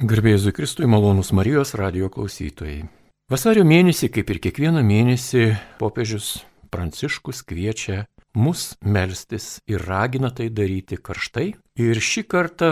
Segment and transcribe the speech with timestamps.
[0.00, 2.86] Garbėjai Kristui malonus Marijos radio klausytojai.
[3.28, 5.42] Vasario mėnesį, kaip ir kiekvieną mėnesį,
[5.76, 6.38] popiežius
[6.72, 11.50] Pranciškus kviečia mus melstis ir ragina tai daryti karštai.
[11.84, 12.70] Ir šį kartą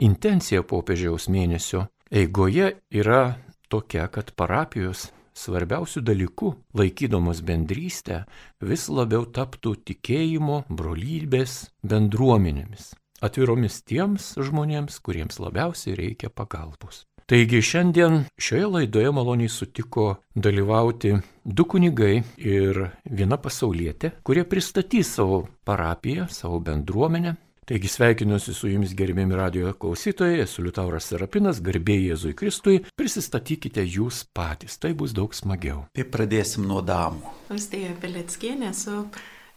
[0.00, 3.36] intencija popiežiaus mėnesio eigoje yra
[3.68, 8.22] tokia, kad parapijos svarbiausių dalykų, laikydamos bendrystę,
[8.64, 12.94] vis labiau taptų tikėjimo, brolybės bendruomenėmis
[13.24, 17.04] atviromis tiems žmonėms, kuriems labiausiai reikia pagalbos.
[17.30, 21.12] Taigi šiandien šioje laidoje maloniai sutiko dalyvauti
[21.44, 27.36] du kunigai ir viena pasaulietė, kurie pristatys savo parapiją, savo bendruomenę.
[27.70, 34.24] Taigi sveikinuosi su jumis gerbėmi radio klausytojai, esu Liutauras Serapinas, garbėjai Jėzui Kristui, prisistatykite jūs
[34.34, 35.84] patys, tai bus daug smagiau.
[35.94, 37.22] Tai pradėsim nuo damų.
[37.54, 39.04] Austėja Pileckienė, esu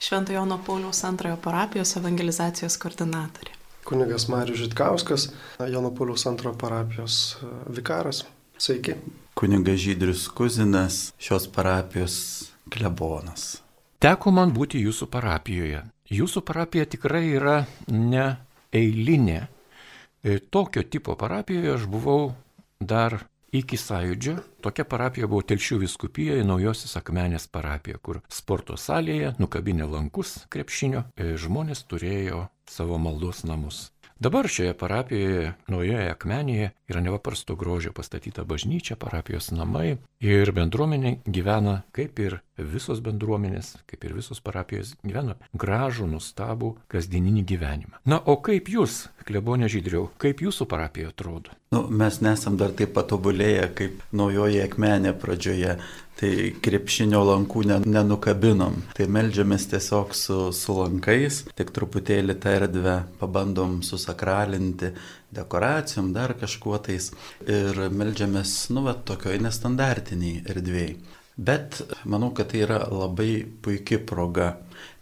[0.03, 3.53] Šventojo Jono Pauliaus antrojo parapijos evangelizacijos koordinatorė.
[3.88, 5.30] Kunigas Marius Žitkauskas,
[5.71, 8.25] Jono Pauliaus antrojo parapijos e, vikaras.
[8.59, 8.97] Sveiki.
[9.39, 12.17] Kunigas Žydrius Kuzinas, šios parapijos
[12.67, 13.61] klebonas.
[14.03, 15.86] Teko man būti jūsų parapijoje.
[16.11, 18.28] Jūsų parapija tikrai yra ne
[18.75, 19.39] eilinė.
[20.19, 22.33] E, tokio tipo parapijoje aš buvau
[22.83, 23.22] dar
[23.54, 30.42] iki sąjūdžio tokia parapija buvo Telšių viskupijoje, naujosios akmenės parapija, kur sporto salėje, nukabinę lankus
[30.54, 33.90] krepšinio, e, žmonės turėjo savo maldos namus.
[34.24, 41.81] Dabar šioje parapijoje, naujoje akmenėje, yra nepaprasto grožio pastatyta bažnyčia, parapijos namai ir bendruomenė gyvena,
[41.92, 48.00] kaip ir visos bendruomenės, kaip ir visos parapijos, gyvena gražų, nustabų kasdieninį gyvenimą.
[48.08, 51.58] Na, o kaip jūs, klebonė žydriau, kaip jūsų parapija atrodo?
[51.73, 55.77] Nu, mes nesam dar taip patobulėję kaip naujoji akmenė pradžioje
[56.19, 58.75] tai krepšinio lankų nenukabinom.
[58.93, 64.91] Tai melžiamės tiesiog su, su lankais, tik truputėlį tą erdvę pabandom susakralinti
[65.33, 67.09] dekoracijom, dar kažkuo tais
[67.49, 70.95] ir melžiamės, nu, va, tokioj nestandartiniai erdvėjai.
[71.33, 74.51] Bet manau, kad tai yra labai puikia proga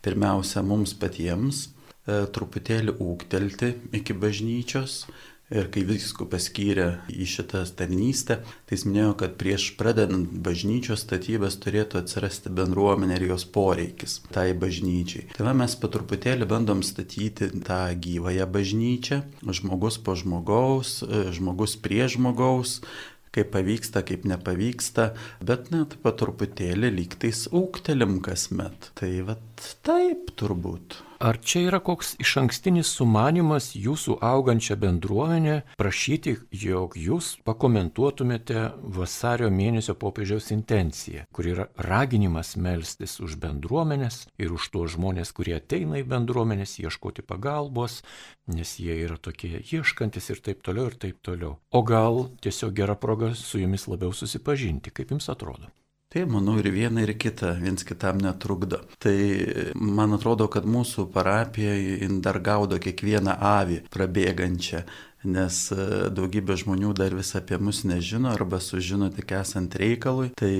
[0.01, 5.01] pirmiausia mums patiems e, truputėlį ūktelti iki bažnyčios,
[5.51, 11.57] Ir kai viskupas skyrė į šitą tarnystę, tai jis minėjo, kad prieš pradedant bažnyčios statybas
[11.59, 15.27] turėtų atsirasti bendruomenė ir jos poreikis tai bažnyčiai.
[15.35, 19.21] Tai va mes patruputėlį bandom statyti tą gyvąją bažnyčią,
[19.59, 21.01] žmogus po žmogaus,
[21.35, 22.79] žmogus prie žmogaus,
[23.35, 25.11] kaip pavyksta, kaip nepavyksta,
[25.43, 28.91] bet net patruputėlį lygtais ūktelim kasmet.
[28.95, 29.39] Tai va
[29.87, 31.01] taip turbūt.
[31.21, 36.31] Ar čia yra koks iš ankstinis sumanimas jūsų augančią bendruomenę prašyti,
[36.63, 38.63] jog jūs pakomentuotumėte
[38.95, 45.53] vasario mėnesio popiežiaus intenciją, kur yra raginimas melstis už bendruomenės ir už tuos žmonės, kurie
[45.59, 47.99] ateina į bendruomenės ieškoti pagalbos,
[48.49, 51.59] nes jie yra tokie ieškantis ir taip toliau ir taip toliau.
[51.69, 55.69] O gal tiesiog gera proga su jumis labiau susipažinti, kaip jums atrodo?
[56.11, 58.81] Tai manau ir viena ir kita viens kitam netrukdo.
[58.99, 59.15] Tai
[59.79, 61.71] man atrodo, kad mūsų parapija
[62.19, 64.81] dar gaudo kiekvieną avį prabėgančią,
[65.31, 70.33] nes e, daugybė žmonių dar vis apie mus nežino arba sužino tik esant reikalui.
[70.35, 70.51] Tai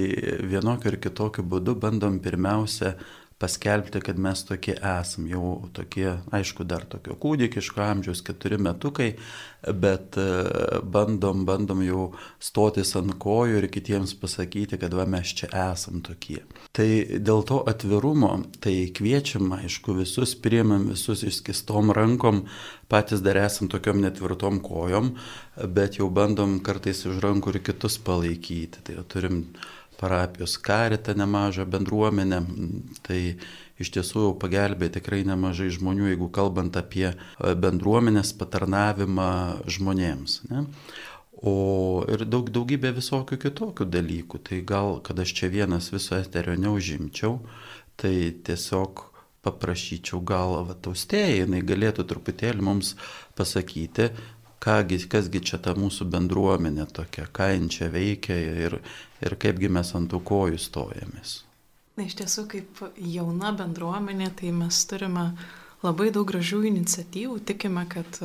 [0.53, 2.93] vienokiu ir kitokiu būdu bandom pirmiausia
[3.41, 9.15] paskelbti, kad mes tokie esam, jau tokie, aišku, dar tokio kūdikiško amžiaus, keturi metukai,
[9.61, 10.27] bet e,
[10.93, 12.05] bandom, bandom jau
[12.41, 16.41] stotis ant kojų ir kitiems pasakyti, kad va mes čia esam tokie.
[16.75, 16.87] Tai
[17.17, 22.45] dėl to atvirumo, tai kviečiam, aišku, visus priemam, visus išskistom rankom,
[22.91, 25.13] patys dar esam tokiom netvirtom kojom,
[25.75, 28.85] bet jau bandom kartais iš rankų ir kitus palaikyti.
[28.85, 29.45] Tai turim
[30.01, 32.41] parapijos karitą nemažą bendruomenę.
[33.05, 33.19] Tai
[33.81, 37.15] iš tiesų jau pagelbė tikrai nemažai žmonių, jeigu kalbant apie e,
[37.65, 39.31] bendruomenės patarnavimą
[39.69, 40.41] žmonėms.
[40.51, 40.65] Ne?
[41.41, 44.41] O ir daug, daugybė visokių kitokių dalykų.
[44.45, 47.39] Tai gal, kad aš čia vienas viso eterio neužimčiau,
[47.97, 48.13] tai
[48.45, 49.07] tiesiog
[49.41, 52.93] paprašyčiau gal vataustėjai, jinai galėtų truputėlį mums
[53.37, 54.11] pasakyti,
[54.61, 58.77] kągi, kasgi čia ta mūsų bendruomenė tokia, ką jin čia veikia ir,
[59.23, 61.39] ir kaipgi mes ant tų kojų stojamės.
[61.97, 65.31] Na, iš tiesų, kaip jauna bendruomenė, tai mes turime
[65.85, 68.21] labai daug gražių iniciatyvų, tikime, kad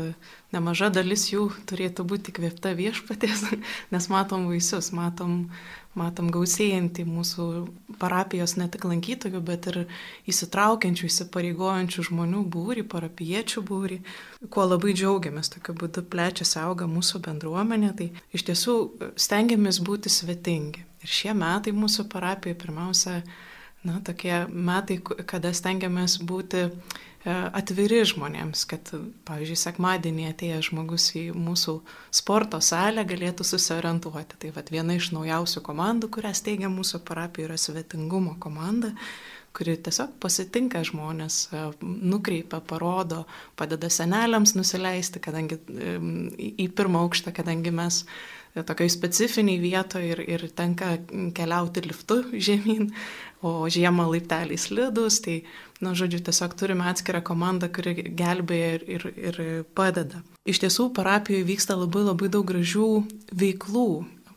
[0.52, 3.48] nemaža dalis jų turėtų būti kvėpta viešpatės,
[3.94, 5.44] nes matom vaisius, matom
[5.96, 7.46] matom gausėjantį mūsų
[8.00, 9.78] parapijos ne tik lankytojų, bet ir
[10.28, 13.98] įsitraukiančių, įsipareigojančių žmonių būrį, parapiečių būrį,
[14.52, 18.76] kuo labai džiaugiamės, tokiu būdu plečiasi auga mūsų bendruomenė, tai iš tiesų
[19.16, 20.84] stengiamės būti svetingi.
[21.04, 23.18] Ir šie metai mūsų parapijoje pirmiausia,
[23.86, 26.68] na, tokie metai, kada stengiamės būti
[27.26, 28.90] atviri žmonėms, kad,
[29.26, 31.78] pavyzdžiui, sekmadienį atėjęs žmogus į mūsų
[32.14, 34.38] sporto salę galėtų susiorientuoti.
[34.42, 38.94] Tai vat, viena iš naujausių komandų, kurią steigia mūsų parapija, yra svetingumo komanda
[39.56, 43.22] kuri tiesiog pasitinka žmonės, e, nukreipia, parodo,
[43.56, 45.56] padeda seneliams nusileisti, kadangi
[46.60, 48.02] į pirmą aukštą, kadangi mes
[48.64, 50.96] tokiai specifiniai vietoje ir, ir tenka
[51.36, 52.90] keliauti liftu žemyn,
[53.44, 55.42] o žiemą laipteliai slidus, tai,
[55.84, 59.40] na, žodžiu, tiesiog turime atskirą komandą, kuri gelbėja ir, ir, ir
[59.76, 60.22] padeda.
[60.48, 62.90] Iš tiesų, parapijoje vyksta labai labai daug gražių
[63.34, 63.88] veiklų,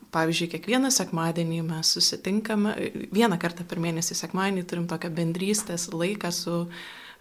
[0.09, 2.71] Pavyzdžiui, kiekvieną sekmadienį mes susitinkame,
[3.13, 6.71] vieną kartą per mėnesį sekmadienį turim tokią bendrystės laiką su e,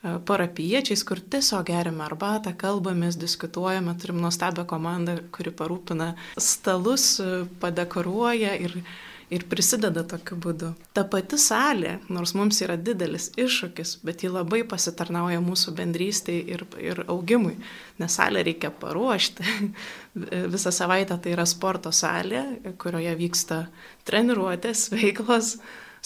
[0.02, 7.16] parapiečiais, kur tiesiog gerime arbatą, kalbamės, diskutuojame, turim nuostabią komandą, kuri parūpina stalus,
[7.62, 8.80] padekoruoja ir
[9.28, 10.70] ir prisideda tokiu būdu.
[10.96, 16.64] Ta pati salė, nors mums yra didelis iššūkis, bet ji labai pasitarnauja mūsų bendrystėje ir,
[16.80, 17.58] ir augimui,
[18.00, 19.44] nes salę reikia paruošti.
[20.54, 22.44] Visą savaitę tai yra sporto salė,
[22.80, 23.62] kurioje vyksta
[24.08, 25.58] treniruotės, veiklos,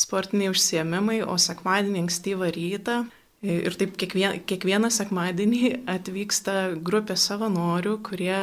[0.02, 3.02] sportiniai užsiemimai, o sekmadienį ankstyvą rytą
[3.42, 8.36] Ir taip kiekvieną, kiekvieną sekmadienį atvyksta grupė savanorių, kurie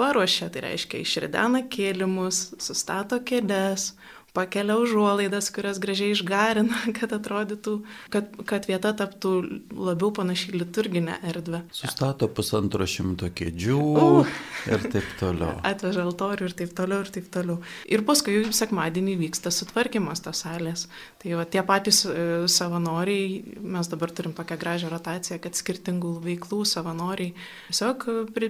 [0.00, 3.90] paruošia, tai reiškia išridena kėlimus, sustato kėdes,
[4.32, 7.76] pakelia užuolaidas, kurias gražiai išgarina, kad atrodytų,
[8.14, 9.32] kad, kad vieta taptų
[9.74, 11.64] labiau panašiai liturginę erdvę.
[11.74, 14.34] Sustato pusantro šimto kėdžių uh,
[14.70, 15.56] ir taip toliau.
[15.70, 17.58] Atveža altorių ir taip toliau ir taip toliau.
[17.90, 20.86] Ir paskui jau sekmadienį vyksta sutvarkymas tos salės.
[21.20, 22.12] Tai va, tie patys e,
[22.48, 27.34] savanoriai, mes dabar turim tokią gražią rotaciją, kad skirtingų veiklų savanoriai
[27.66, 28.06] tiesiog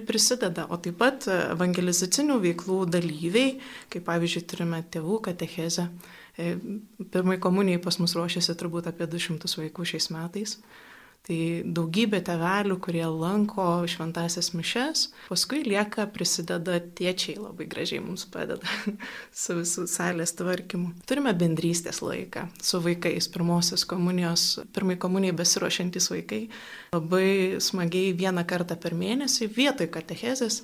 [0.07, 0.69] prisideda.
[0.71, 3.57] O taip pat evangelizacinių veiklų dalyviai,
[3.91, 5.89] kaip pavyzdžiui turime tėvų katechezę.
[6.39, 6.55] E,
[7.11, 10.55] pirmai komunijai pas mus ruošiasi turbūt apie 200 vaikų šiais metais.
[11.21, 11.37] Tai
[11.77, 18.65] daugybė tevelių, kurie lanko šventasias mišes, paskui lieka, prisideda tiečiai, labai gražiai mums padeda
[19.43, 20.95] su visų salės tvarkymu.
[21.05, 26.41] Turime bendrystės laiką su vaikais, pirmosios komunijos, pirmai komunijai besiruošiantys vaikai.
[26.97, 30.63] Labai smagiai vieną kartą per mėnesį vietoj katechezės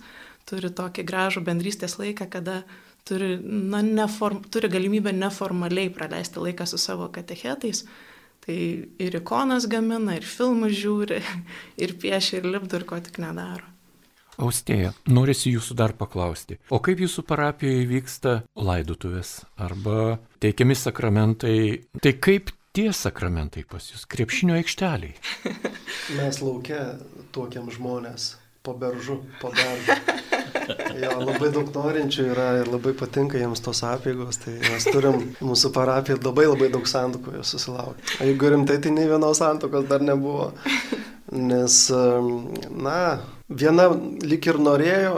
[0.49, 2.61] turi tokį gražų bendrystės laiką, kada
[3.07, 7.85] turi, na, neform, turi galimybę neformaliai praleisti laiką su savo katechetais.
[8.47, 8.59] Tai
[9.03, 11.17] ir ikonas gamina, ir filmus žiūri,
[11.83, 13.67] ir piešia, ir lipdo, ir ko tik nedaro.
[14.37, 21.57] Austėja, norisi jūsų dar paklausti, o kaip jūsų parapijoje vyksta laidutuvės arba teikiami sakramentai,
[21.99, 25.17] tai kaip tie sakramentai pas jūs, krepšinio aikšteliai?
[26.19, 26.83] Mes laukia
[27.35, 29.97] tokiam žmonės, po beržu, po beržu.
[31.01, 35.71] Jo, labai daug norinčių yra ir labai patinka jiems tos apėgos, tai mes turim mūsų
[35.75, 38.05] parapiją labai labai daug santokų jos susilaukia.
[38.19, 40.51] O jeigu rimtai, tai nei vienos santokos dar nebuvo.
[41.31, 41.79] Nes,
[42.71, 42.99] na,
[43.47, 43.89] viena
[44.23, 45.15] lik ir norėjo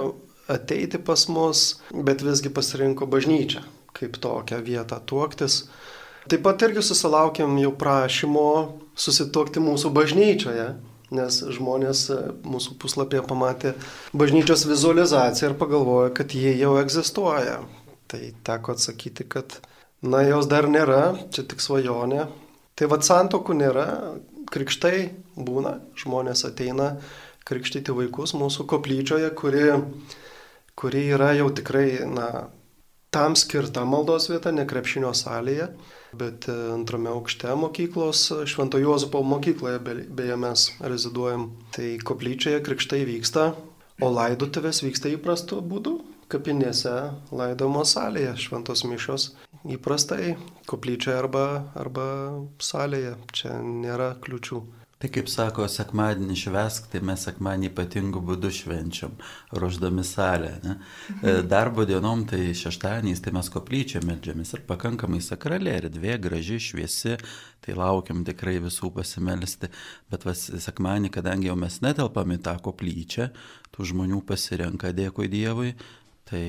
[0.50, 3.66] ateiti pas mus, bet visgi pasirinko bažnyčią
[4.00, 5.64] kaip tokią vietą tuoktis.
[6.30, 8.50] Taip pat irgi susilaukėm jau prašymo
[9.00, 10.68] susituokti mūsų bažnyčioje
[11.16, 13.74] nes žmonės e, mūsų puslapyje pamatė
[14.18, 17.60] bažnyčios vizualizaciją ir pagalvojo, kad jie jau egzistuoja.
[18.10, 19.60] Tai teko atsakyti, kad
[20.02, 22.28] na jos dar nėra, čia tik svajonė.
[22.80, 23.88] Tai vad santokų nėra,
[24.50, 26.94] krikštai būna, žmonės ateina
[27.50, 29.66] krikštyti vaikus mūsų koplyčioje, kuri,
[30.78, 32.48] kuri yra jau tikrai, na,
[33.10, 35.70] tam skirta maldos vieta, ne krepšinio salėje.
[36.20, 41.50] Bet e, antrame aukšte mokyklos, Švento Juozapo mokykloje beje mes reziduojam.
[41.76, 43.52] Tai koplyčioje krikštai vyksta,
[44.02, 46.00] o laidotuvės vyksta įprastu būdu.
[46.30, 46.94] Kapinėse
[47.34, 49.32] laidomo salėje šventos mišos
[49.66, 50.36] įprastai
[50.70, 52.06] koplyčioje arba, arba
[52.62, 53.16] salėje.
[53.34, 54.62] Čia nėra kliučių.
[55.00, 59.14] Tai kaip sako, sekmadienį švesk, tai mes sekmadienį ypatingų būdų švenčiam,
[59.56, 60.50] ruoždami salę.
[60.66, 60.74] Ne?
[61.24, 67.16] E, darbo dienom, tai šeštadieniais, tai mes koplyčią medžiamės ir pakankamai sakralė, erdvė, graži, šviesi,
[67.64, 69.72] tai laukiam tikrai visų pasimelisti.
[70.12, 73.30] Bet vas, sekmadienį, kadangi jau mes netelpam į tą koplyčią,
[73.72, 75.78] tų žmonių pasirenka, dėkui Dievui,
[76.28, 76.44] tai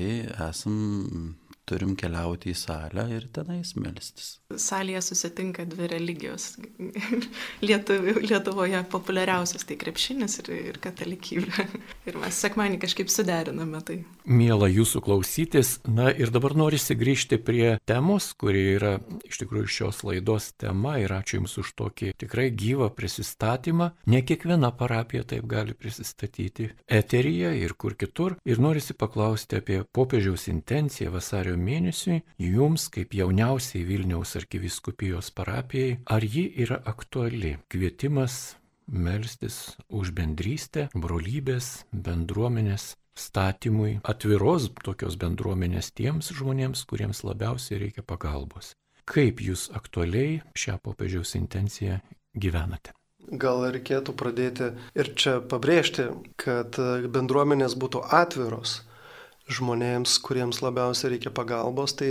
[0.49, 1.37] esam
[1.71, 4.33] turim keliauti į salę ir tenais melstis.
[4.59, 6.51] Salėje susitinka dvi religijos.
[7.67, 11.67] Lietuvių, Lietuvoje populiariausias tai krepšinis ir, ir katalikybė.
[12.09, 14.01] Ir mes sekmanį kažkaip suderiname tai.
[14.25, 15.79] Mėla jūsų klausytis.
[15.89, 18.93] Na ir dabar norisi grįžti prie temos, kuri yra
[19.25, 23.91] iš tikrųjų šios laidos tema ir ačiū Jums už tokį tikrai gyvą prisistatymą.
[24.11, 28.37] Ne kiekviena parapija taip gali prisistatyti eteryje ir kur kitur.
[28.45, 36.21] Ir norisi paklausti apie popiežiaus intenciją vasario mėnesiui, jums kaip jauniausiai Vilniaus arkiviskupijos parapijai, ar
[36.21, 37.57] ji yra aktuali?
[37.71, 38.57] Kvietimas
[38.91, 48.73] melstis už bendrystę, brolybės, bendruomenės statymui, atviros tokios bendruomenės tiems žmonėms, kuriems labiausiai reikia pagalbos.
[49.09, 51.99] Kaip jūs aktualiai šią popiežiaus intenciją
[52.37, 52.93] gyvenate?
[53.31, 56.07] Gal reikėtų pradėti ir čia pabrėžti,
[56.41, 56.77] kad
[57.13, 58.79] bendruomenės būtų atviros
[59.51, 61.95] žmonėms, kuriems labiausiai reikia pagalbos.
[61.99, 62.09] Tai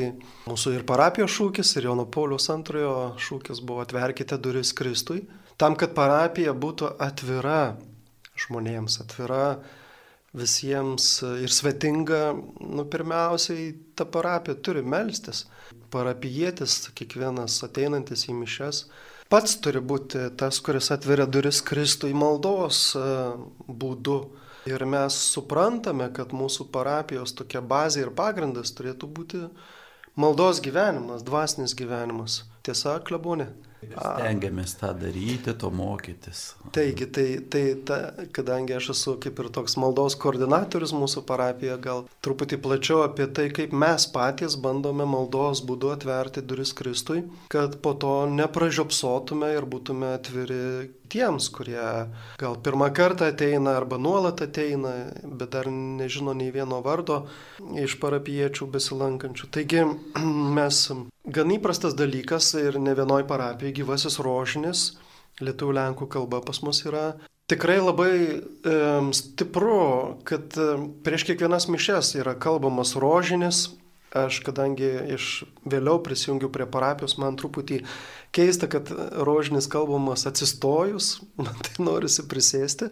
[0.48, 5.24] mūsų ir parapijos šūkis, ir Jono Paulius antrojo šūkis buvo atverkite duris Kristui,
[5.60, 7.76] tam, kad parapija būtų atvira
[8.40, 9.60] žmonėms, atvira
[10.36, 11.06] visiems
[11.42, 12.20] ir svetinga,
[12.60, 15.46] nu, pirmiausiai ta parapija turi melstis.
[15.90, 18.84] Parapijėtis, kiekvienas ateinantis į mišes,
[19.30, 23.02] pats turi būti tas, kuris atveria duris Kristui maldos e,
[23.66, 24.20] būdu
[24.68, 29.40] Ir mes suprantame, kad mūsų parapijos tokia bazė ir pagrindas turėtų būti
[30.20, 32.42] maldos gyvenimas, dvasinis gyvenimas.
[32.66, 33.48] Tiesa, klebonė?
[33.80, 36.42] Stengiamės tą daryti, to mokytis.
[36.76, 37.98] Taigi, tai, tai ta,
[38.36, 43.48] kadangi aš esu kaip ir toks maldos koordinatorius mūsų parapijoje, gal truputį plačiau apie tai,
[43.56, 50.12] kaip mes patys bandome maldos būdu atverti duris Kristui, kad po to nepražiopsotume ir būtume
[50.18, 50.62] atviri
[51.10, 51.82] tiems, kurie
[52.40, 57.24] gal pirmą kartą ateina arba nuolat ateina, bet dar nežino nei vieno vardo
[57.78, 59.50] iš parapiečių besilankančių.
[59.54, 59.84] Taigi
[60.58, 60.84] mes
[61.26, 64.86] gan įprastas dalykas ir ne vienoj parapijoje gyvasis rožinis,
[65.40, 67.12] lietuvių lenkų kalba pas mus yra
[67.50, 68.40] tikrai labai e,
[69.16, 70.54] stipru, kad
[71.04, 73.68] prieš kiekvienas mišes yra kalbamas rožinis.
[74.10, 77.84] Aš, kadangi iš vėliau prisijungiu prie parapijos, man truputį
[78.34, 82.90] keista, kad rožinis kalbamas atsistojus, man tai norisi prisėsti,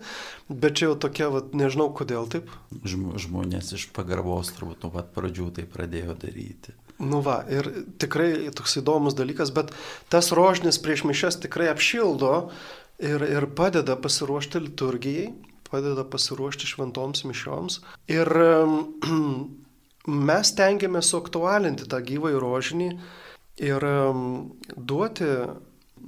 [0.49, 2.50] bet čia jau tokia, vat, nežinau kodėl taip.
[2.85, 6.75] Žmonės iš pagarbos turbūt nuo pat pradžių tai pradėjo daryti.
[6.99, 7.68] Nu va, ir
[8.02, 9.71] tikrai toks įdomus dalykas, bet
[10.11, 12.33] tas rožinis prieš mišes tikrai apšildo
[12.99, 15.28] ir, ir padeda pasiruošti liturgijai,
[15.71, 17.78] padeda pasiruošti šventoms mišioms.
[18.11, 18.33] Ir
[20.33, 22.90] mes tengiamės suaktualinti tą gyvąjį rožinį
[23.58, 23.84] ir
[24.76, 25.30] duoti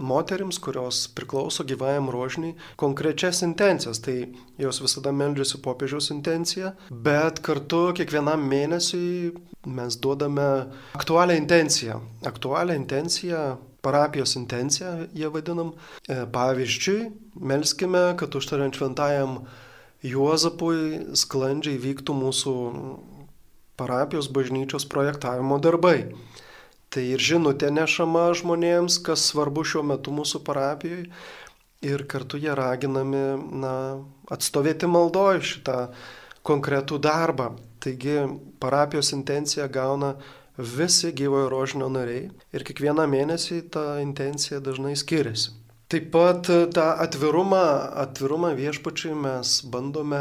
[0.00, 4.00] moterims, kurios priklauso gyvajam rožiniai, konkrečias intencijas.
[4.00, 4.16] Tai
[4.58, 9.32] jos visada meldžiasi popiežiaus intenciją, bet kartu kiekvienam mėnesiui
[9.66, 10.48] mes duodame
[10.96, 12.00] aktualią intenciją.
[12.26, 13.42] Aktualią intenciją
[13.80, 15.72] parapijos intenciją jie vadinam.
[16.08, 19.40] E, pavyzdžiui, melskime, kad užtariant šventajam
[20.00, 22.54] Juozapui sklandžiai vyktų mūsų
[23.80, 26.12] parapijos bažnyčios projektavimo darbai.
[26.90, 31.06] Tai ir žinutė nešama žmonėms, kas svarbu šiuo metu mūsų parapijoje.
[31.86, 33.20] Ir kartu jie raginami
[33.62, 33.74] na,
[34.28, 35.76] atstovėti maldoje šitą
[36.44, 37.52] konkretų darbą.
[37.80, 38.18] Taigi
[38.60, 40.16] parapijos intencija gauna
[40.58, 45.54] visi gyvojo rožinio nariai ir kiekvieną mėnesį ta intencija dažnai skiriasi.
[45.90, 47.64] Taip pat tą atvirumą,
[48.02, 50.20] atvirumą viešpačiai mes bandome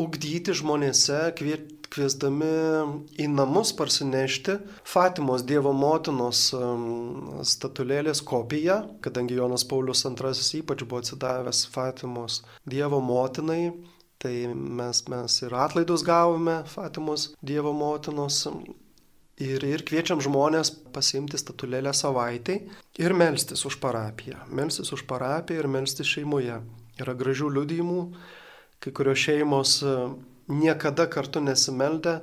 [0.00, 2.50] ugdyti žmonėse, kviet, kviesdami
[3.20, 4.58] į namus parsinešti
[4.88, 6.48] Fatimos Dievo motinos
[7.52, 13.72] statulėlės kopiją, kadangi Jonas Paulius II ypač buvo atsidavęs Fatimos Dievo motinai,
[14.22, 18.46] tai mes, mes ir atlaidus gavome Fatimos Dievo motinos
[19.42, 22.58] Ir, ir kviečiam žmonės pasiimti statulėlę savaitai
[23.00, 24.42] ir melstis už parapiją.
[24.52, 26.58] Melstis už parapiją ir melstis šeimoje.
[27.00, 28.02] Yra gražių liudijimų,
[28.84, 29.78] kai kurios šeimos
[30.52, 32.20] niekada kartu nesimeldę,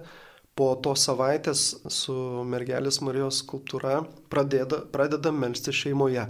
[0.59, 1.61] po tos savaitės
[1.93, 2.13] su
[2.47, 6.25] mergelės Marijos skulptūra pradeda, pradeda melsti šeimoje.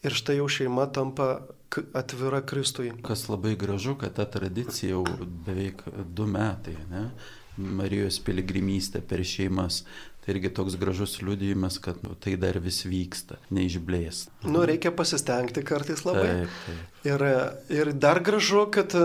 [0.00, 1.42] Ir štai jau šeima tampa
[1.94, 2.94] atvira Kristui.
[3.04, 5.04] Kas labai gražu, kad ta tradicija jau
[5.46, 7.10] beveik du metai, ne?
[7.60, 9.82] Marijos piligrimystė per šeimas.
[10.20, 14.26] Tai irgi toks gražus liudijimas, kad nu, tai dar vis vyksta, neišblės.
[14.44, 16.26] Nu, reikia pasistengti kartais labai.
[16.42, 16.98] Taip, taip.
[17.08, 17.24] Ir,
[17.72, 19.04] ir dar gražu, kad e,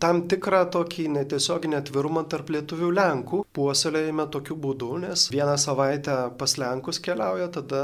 [0.00, 6.56] tam tikrą tokį netiesioginį atvirumą tarp lietuvių lenkų puoselėjame tokiu būdu, nes vieną savaitę pas
[6.56, 7.82] lenkus keliauja, tada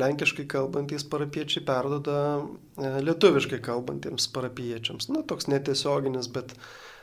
[0.00, 5.10] lenkiškai kalbantys parapiečiai perdoda e, lietuviškai kalbantiems parapiečiams.
[5.12, 6.56] Na, toks netiesioginis, bet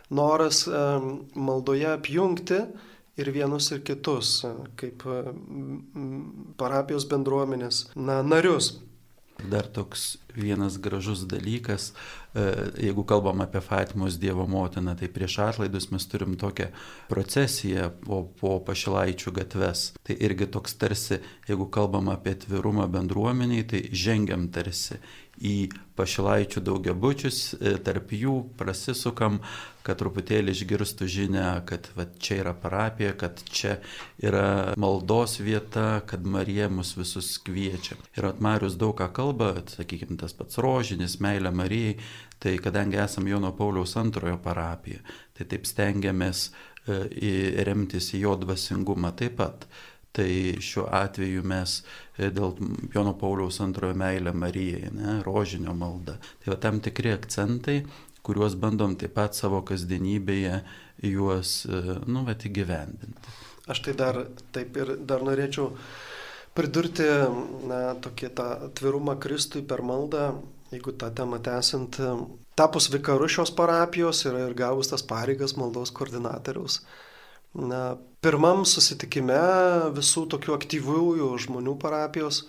[0.09, 2.63] noras um, maldoje apjungti
[3.17, 4.39] ir vienus ir kitus,
[4.79, 5.05] kaip
[6.57, 8.75] parapijos bendruomenės na, narius.
[9.49, 11.91] Dar toks vienas gražus dalykas,
[12.33, 12.43] e,
[12.85, 16.69] jeigu kalbam apie Fatimos Dievo motiną, tai prieš atlaidus mes turim tokią
[17.09, 19.81] procesiją po, po pašilaičių gatves.
[20.05, 25.01] Tai irgi toks tarsi, jeigu kalbam apie atvirumą bendruomeniai, tai žengiam tarsi
[25.41, 29.39] į pašilaičių daugiabučius, e, tarp jų prasisukam,
[29.83, 33.77] kad truputėlį išgirstų žinę, kad va, čia yra parapija, kad čia
[34.23, 37.97] yra maldos vieta, kad Marija mus visus kviečia.
[38.17, 41.97] Ir Atmarius daug ką kalba, sakykime, tas pats rožinis, meilė Marijai,
[42.39, 45.03] tai kadangi esame Jono Pauliaus antrojo parapija,
[45.35, 46.51] tai taip stengiamės
[46.87, 49.67] e, remtis į jo dvasingumą taip pat.
[50.13, 50.29] Tai
[50.61, 52.51] šiuo atveju mes e, dėl
[52.93, 56.19] Jono Pauliaus antrojo meilę Marijai, ne, rožinio malda.
[56.43, 57.79] Tai va tam tikri akcentai,
[58.21, 60.59] kuriuos bandom taip pat savo kasdienybėje
[61.09, 63.33] juos, e, nu, va, įgyvendinti.
[63.73, 64.19] Aš tai dar
[64.53, 65.71] taip ir dar norėčiau
[66.53, 67.07] pridurti,
[67.65, 70.27] na, tokį tą atvirumą Kristui per maldą,
[70.69, 71.97] jeigu tą temą tęsint,
[72.59, 76.83] tapus vikaru šios parapijos ir, ir gavus tas pareigas maldos koordinatoriaus
[77.53, 79.39] Na, pirmam susitikime
[79.93, 82.47] visų tokių aktyviųjų žmonių parapijos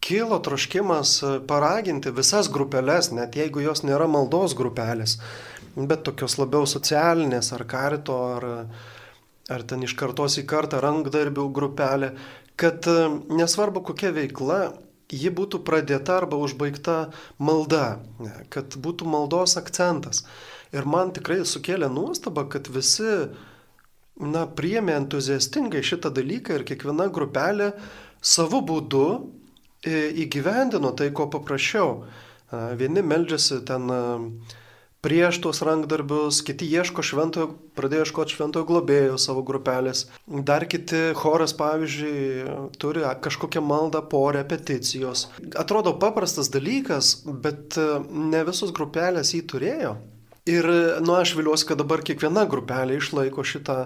[0.00, 5.18] kilo troškimas paraginti visas grupelės, net jeigu jos nėra maldos grupelės,
[5.76, 8.46] bet tokios labiau socialinės ar karito, ar,
[9.52, 12.14] ar ten iš kartos į kartą rankdarbių grupelė,
[12.56, 12.88] kad
[13.28, 14.60] nesvarbu kokia veikla,
[15.12, 17.98] ji būtų pradėta arba užbaigta malda,
[18.48, 20.24] kad būtų maldos akcentas.
[20.72, 23.28] Ir man tikrai sukėlė nuostaba, kad visi
[24.20, 27.72] na, priemė entuziastingai šitą dalyką ir kiekviena grupelė
[28.20, 31.98] savo būdu e, įgyvendino tai, ko paprašiau.
[32.78, 33.90] Vieni meldžiasi ten
[35.06, 40.06] prieš tuos rankdarbius, kiti ieško šventojo, pradėjo ieškoti šventojo globėjo savo grupelės.
[40.26, 45.28] Dar kiti choras, pavyzdžiui, turi kažkokią maldą po repeticijos.
[45.54, 47.86] Atrodo paprastas dalykas, bet e,
[48.34, 49.96] ne visos grupelės jį turėjo.
[50.46, 50.66] Ir,
[51.02, 53.80] nu, aš viliuosi, kad dabar kiekviena grupelė išlaiko šitą,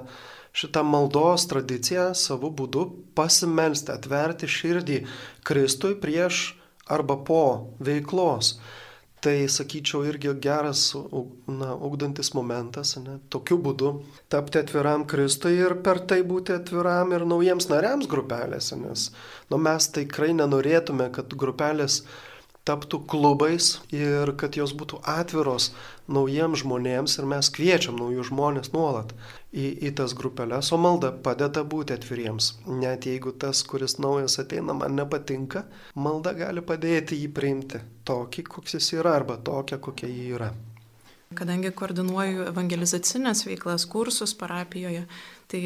[0.53, 2.85] šitą maldos tradiciją savo būdu
[3.17, 4.99] pasimelsti, atverti širdį
[5.47, 6.43] Kristui prieš
[6.91, 7.43] arba po
[7.81, 8.59] veiklos.
[9.21, 10.95] Tai, sakyčiau, irgi geras,
[11.49, 13.91] na, ugdantis momentas, ne, tokiu būdu
[14.33, 19.11] tapti atviram Kristui ir per tai būti atviram ir naujiems nariams grupelėse, nes,
[19.53, 22.03] nu, mes tikrai nenorėtume, kad grupelės
[22.71, 25.73] taptų klubais ir kad jos būtų atviros
[26.11, 29.13] naujiems žmonėms ir mes kviečiam naujus žmonės nuolat
[29.53, 32.53] į, į tas grupelės, o malda padeda būti atviriems.
[32.71, 38.79] Net jeigu tas, kuris naujas ateina, man nepatinka, malda gali padėti jį priimti tokį, koks
[38.79, 40.53] jis yra arba tokią, kokia jį yra.
[41.39, 45.05] Kadangi koordinuoju evangelizacinės veiklas, kursus parapijoje,
[45.51, 45.61] tai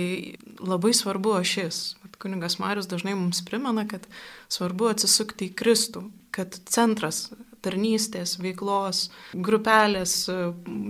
[0.61, 1.79] labai svarbu ašis.
[2.21, 4.05] Kuningas Marius dažnai mums primena, kad
[4.53, 6.03] svarbu atsisukti į Kristų,
[6.37, 7.31] kad centras
[7.65, 10.17] tarnystės, veiklos, grupelės,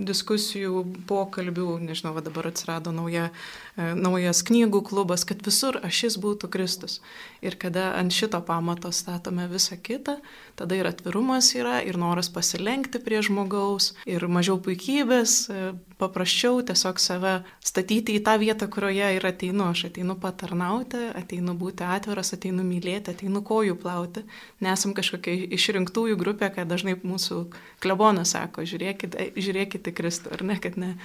[0.09, 3.29] diskusijų, pokalbių, nežinau, va dabar atsirado nauja
[3.75, 7.01] E, naujas knygų klubas, kad visur ašis būtų Kristus.
[7.43, 10.15] Ir kada ant šito pamato statome visą kitą,
[10.55, 17.01] tada ir atvirumas yra, ir noras pasilenkti prie žmogaus, ir mažiau puikybės, e, paprasčiau tiesiog
[17.03, 19.67] save statyti į tą vietą, kurioje ir ateinu.
[19.75, 24.23] Aš ateinu patarnauti, ateinu būti atviras, ateinu mylėti, ateinu kojų plauti.
[24.63, 27.41] Nesam kažkokia išrinktųjų grupė, kad dažnai mūsų
[27.83, 30.95] klebonas sako, žiūrėkit, žiūrėkit į Kristų, ar ne, kad ne,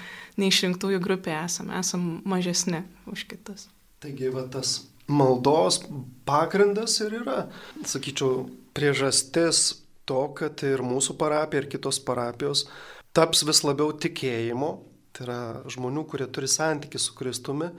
[0.41, 3.69] neišrinktųjų grupė esame, esame mažesni už kitus.
[4.01, 5.83] Taigi, va tas maldos
[6.29, 7.45] pagrindas ir yra,
[7.87, 8.47] sakyčiau,
[8.77, 12.67] priežastis to, kad ir mūsų parapija, ir kitos parapijos
[13.17, 14.71] taps vis labiau tikėjimo,
[15.15, 17.71] tai yra žmonių, kurie turi santykių su Kristumi,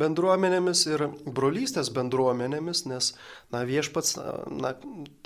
[0.00, 3.12] bendruomenėmis ir brolystės bendruomenėmis, nes,
[3.54, 4.16] na, viešpats,
[4.50, 4.74] na,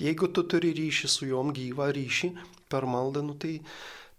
[0.01, 2.33] jeigu tu turi ryšį su juom gyvą ryšį
[2.73, 3.59] per maldą, nu, tai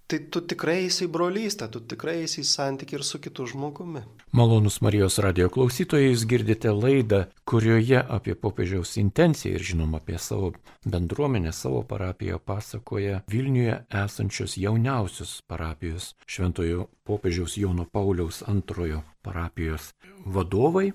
[0.09, 4.01] tai tu tikrai esi brolystė, tu tikrai esi santykiai ir su kitu žmogumi.
[4.33, 7.19] Malonus Marijos radio klausytojai, jūs girdite laidą,
[7.49, 10.53] kurioje apie popiežiaus intenciją ir žinoma apie savo
[10.85, 19.93] bendruomenę, savo parapiją pasakoja Vilniuje esančios jauniausios parapijos šventojo popiežiaus Jono Pauliaus antrojo parapijos
[20.25, 20.89] vadovai,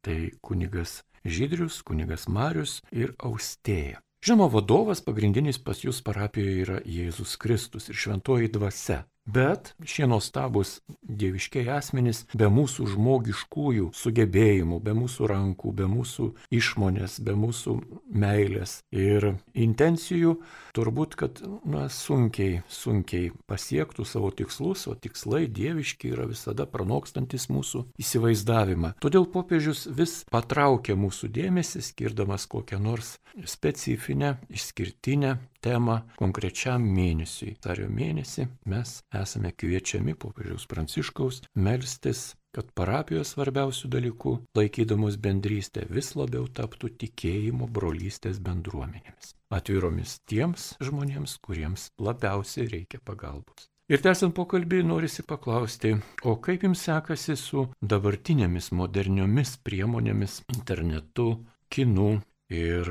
[0.00, 4.00] tai kunigas Žydrius, kunigas Marius ir Austėja.
[4.24, 9.02] Žinoma, vadovas pagrindinis pas jūs parapijoje yra Jėzus Kristus ir šventoji dvasia.
[9.24, 17.16] Bet šie nuostabus dieviškiai asmenys be mūsų žmogiškųjų sugebėjimų, be mūsų rankų, be mūsų išmonės,
[17.24, 17.78] be mūsų
[18.12, 20.34] meilės ir intencijų,
[20.76, 27.86] turbūt, kad na, sunkiai, sunkiai pasiektų savo tikslus, o tikslai dieviški yra visada pranokstantis mūsų
[28.04, 28.92] įsivaizdavimą.
[29.00, 33.16] Todėl popiežius vis patraukia mūsų dėmesį, skirdamas kokią nors
[33.48, 37.56] specifinę, išskirtinę temą konkrečiam mėnesiui.
[37.64, 46.12] Tario mėnesį mes esame kviečiami popiežiaus pranciškaus melstis kad parapijos svarbiausių dalykų, laikydamos bendrystę, vis
[46.14, 53.68] labiau taptų tikėjimo brolystės bendruomenėmis, atviromis tiems žmonėms, kuriems labiausiai reikia pagalbos.
[53.92, 55.90] Ir tęsiant pokalbį, norisi paklausti,
[56.24, 61.34] o kaip jums sekasi su dabartinėmis moderniomis priemonėmis, internetu,
[61.68, 62.22] kinu,
[62.54, 62.90] ir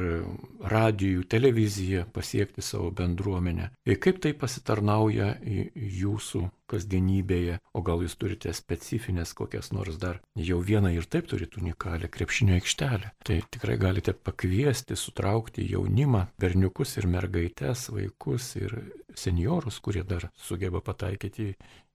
[0.73, 3.69] radijų, televiziją pasiekti savo bendruomenę.
[3.87, 10.59] Ir kaip tai pasitarnauja jūsų kasdienybėje, o gal jūs turite specifines kokias nors dar, jau
[10.63, 13.13] vieną ir taip turite unikalią krepšinio aikštelę.
[13.23, 18.77] Tai tikrai galite pakviesti, sutraukti jaunimą, berniukus ir mergaites, vaikus ir
[19.15, 21.53] seniorus, kurie dar sugeba pataikyti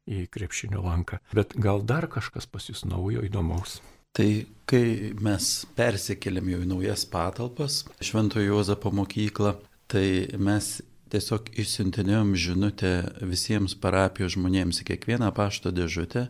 [0.09, 1.21] į krepšinio lanką.
[1.37, 3.81] Bet gal dar kažkas pas jūs naujo įdomaus.
[4.17, 4.29] Tai
[4.69, 9.57] kai mes persikėlėm jau į naujas patalpas, Šventojo Jozapo mokyklą,
[9.89, 10.79] tai mes
[11.13, 12.93] tiesiog išsiuntinėjom žinutę
[13.25, 16.29] visiems parapijos žmonėms į kiekvieną pašto dėžutę,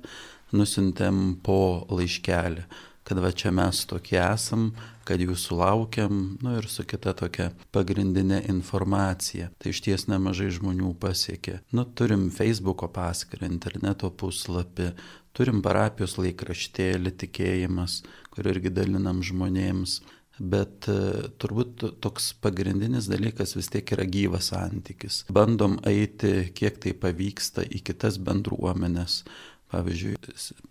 [0.54, 2.64] nusintėm po laiškelį,
[3.08, 4.70] kad va čia mes tokie esam,
[5.08, 9.48] kad jūsų laukiam, nu ir su kita tokia pagrindinė informacija.
[9.56, 11.62] Tai iš ties nemažai žmonių pasiekė.
[11.72, 14.92] Nu, turim Facebook'o paskyrą, interneto puslapį,
[15.38, 18.00] Turim parapijos laikraštėlį tikėjimas,
[18.34, 20.00] kur irgi dalinam žmonėms.
[20.38, 25.24] Bet e, turbūt toks pagrindinis dalykas vis tiek yra gyvas santykis.
[25.34, 29.24] Bandom eiti, kiek tai pavyksta, į kitas bendruomenės,
[29.72, 30.14] pavyzdžiui,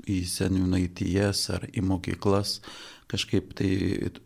[0.07, 2.61] į seniūnaitijas ar į mokyklas,
[3.11, 3.71] kažkaip tai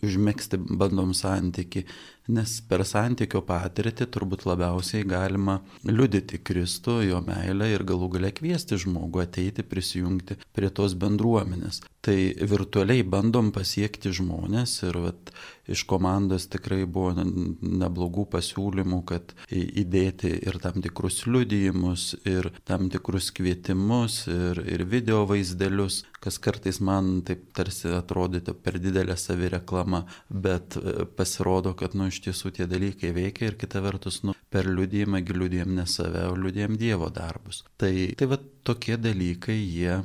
[0.05, 1.87] užmėgsti bandom santyki,
[2.31, 8.79] nes per santykio patirtį turbūt labiausiai galima liudyti Kristų, jo meilę ir galų gale kviesti
[8.81, 11.81] žmogų ateiti, prisijungti prie tos bendruomenės.
[12.01, 12.17] Tai
[12.49, 15.33] virtualiai bandom pasiekti žmonės ir vat,
[15.69, 23.29] iš komandos tikrai buvo neblogų pasiūlymų, kad įdėti ir tam tikrus liudijimus, ir tam tikrus
[23.37, 30.77] kvietimus, ir, ir video vaizdelius, kas kartais man taip tarsi atrodytų per didelė savireklama, bet
[30.77, 35.23] e, pasirodo, kad nu iš tiesų tie dalykai veikia ir kita vertus, nu, per liudijimą
[35.25, 37.63] liudijam ne save, o liudijam Dievo darbus.
[37.81, 40.01] Tai, tai va tokie dalykai jie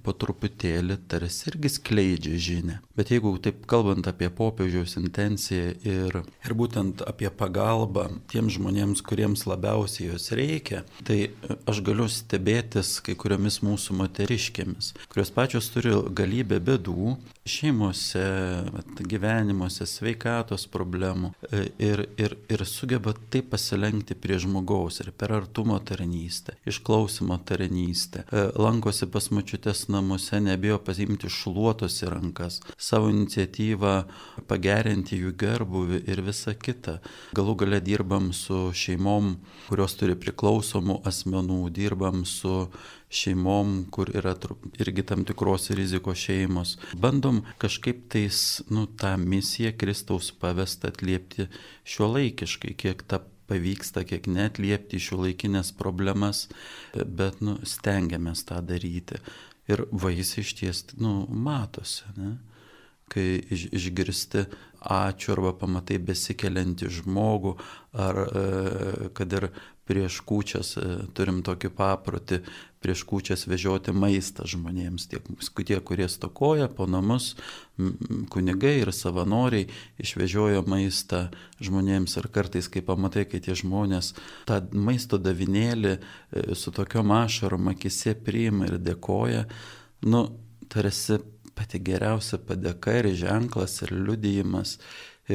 [0.00, 2.78] po truputėlį tarsi irgi skleidžia žinę.
[2.96, 9.44] Bet jeigu taip kalbant apie popiežiaus intenciją ir, ir būtent apie pagalbą tiems žmonėms, kuriems
[9.50, 11.34] labiausiai jos reikia, tai
[11.68, 17.16] aš galiu stebėtis kai kuriomis mūsų moteriškėmis, kurios pačios turi galybę bėdų
[17.48, 18.22] šeimose,
[19.02, 25.78] gyvenimuose, sveikatos problemų e, ir, ir, ir sugeba taip pasilenkti prie žmogaus ir per artumo
[25.82, 33.96] tarnystę, išklausimo tarnystę, e, lankosi pas mačiutės namuose nebijo pasimti šluotos į rankas, savo iniciatyvą
[34.50, 37.00] pagerinti jų gerbuvį ir visa kita.
[37.34, 39.34] Galų gale dirbam su šeimom,
[39.66, 42.68] kurios turi priklausomų asmenų, dirbam su
[43.12, 44.34] šeimom, kur yra
[44.80, 46.76] irgi tam tikros rizikos šeimos.
[46.98, 51.48] Bandom kažkaip tais, nu, tą misiją Kristaus pavestą atliepti
[51.84, 53.20] šio laikiškai, kiek ta
[53.50, 56.46] pavyksta, kiek netliepti šių laikinės problemas,
[56.94, 59.20] bet nu, stengiamės tą daryti
[59.70, 62.36] ir vaisiai iš ties, nu, matosi, ne?
[63.12, 64.46] kai iš, išgirsti
[64.82, 67.52] ačiū arba pamatai besikeliantį žmogų,
[67.92, 68.44] ar e,
[69.14, 69.50] kad ir
[69.92, 72.40] prieš kūčias e, turim tokį paprotį,
[72.82, 75.26] prieš kūčias vežioti maistą žmonėms, tiek
[75.68, 77.34] tie, kurie stokoja po namus,
[78.32, 79.68] kunigai ir savanoriai
[80.02, 81.26] išvežiojo maistą
[81.62, 82.16] žmonėms.
[82.18, 84.14] Ir kartais, kai pamatai, kai tie žmonės
[84.48, 86.00] tą maisto davinėlį e,
[86.58, 89.44] su tokio mašarom akise priima ir dėkoja,
[90.08, 90.24] nu,
[90.72, 91.20] tarsi
[91.52, 94.78] pati geriausia padėka ir ženklas ir liudijimas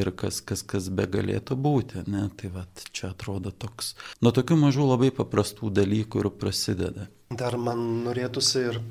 [0.01, 2.05] ir kas, kas, kas be galėtų būti.
[2.11, 2.27] Ne?
[2.39, 7.09] Tai va, čia atrodo toks, nuo tokių mažų labai paprastų dalykų ir prasideda.
[7.33, 8.81] Dar man norėtųsi ir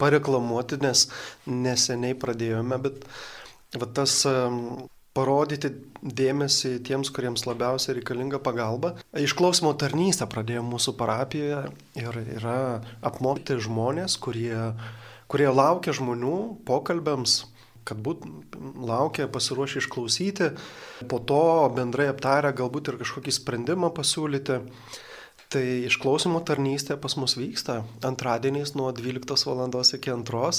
[0.00, 1.08] pareklamuoti, nes
[1.50, 3.04] neseniai pradėjome, bet
[3.76, 4.22] va, tas
[5.16, 8.94] parodyti dėmesį tiems, kuriems labiausiai reikalinga pagalba.
[9.16, 11.62] Išklausimo tarnystę pradėjo mūsų parapijoje
[12.00, 12.58] ir yra
[13.06, 14.54] apmokyti žmonės, kurie,
[15.30, 16.36] kurie laukia žmonių
[16.68, 17.42] pokalbėms,
[17.90, 18.24] kad būt
[18.86, 20.50] laukia pasiruošę išklausyti,
[21.10, 21.42] po to
[21.76, 24.60] bendrai aptarę galbūt ir kažkokį sprendimą pasiūlyti.
[25.50, 29.64] Tai išklausimo tarnystė pas mus vyksta antradieniais nuo 12 val.
[29.98, 30.50] iki 2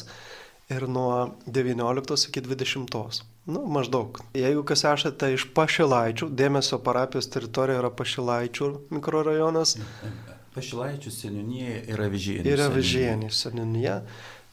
[0.75, 3.23] ir nuo 19 iki 20.
[3.45, 4.19] Nu, maždaug.
[4.37, 9.77] Jeigu kas esate iš Pašilaičių, dėmesio parapijos teritorija yra Pašilaičių mikrorajonas.
[10.55, 12.45] Pašilaičių seniūnija yra Vižienė.
[12.51, 14.01] Yra Vižienė seniūnija.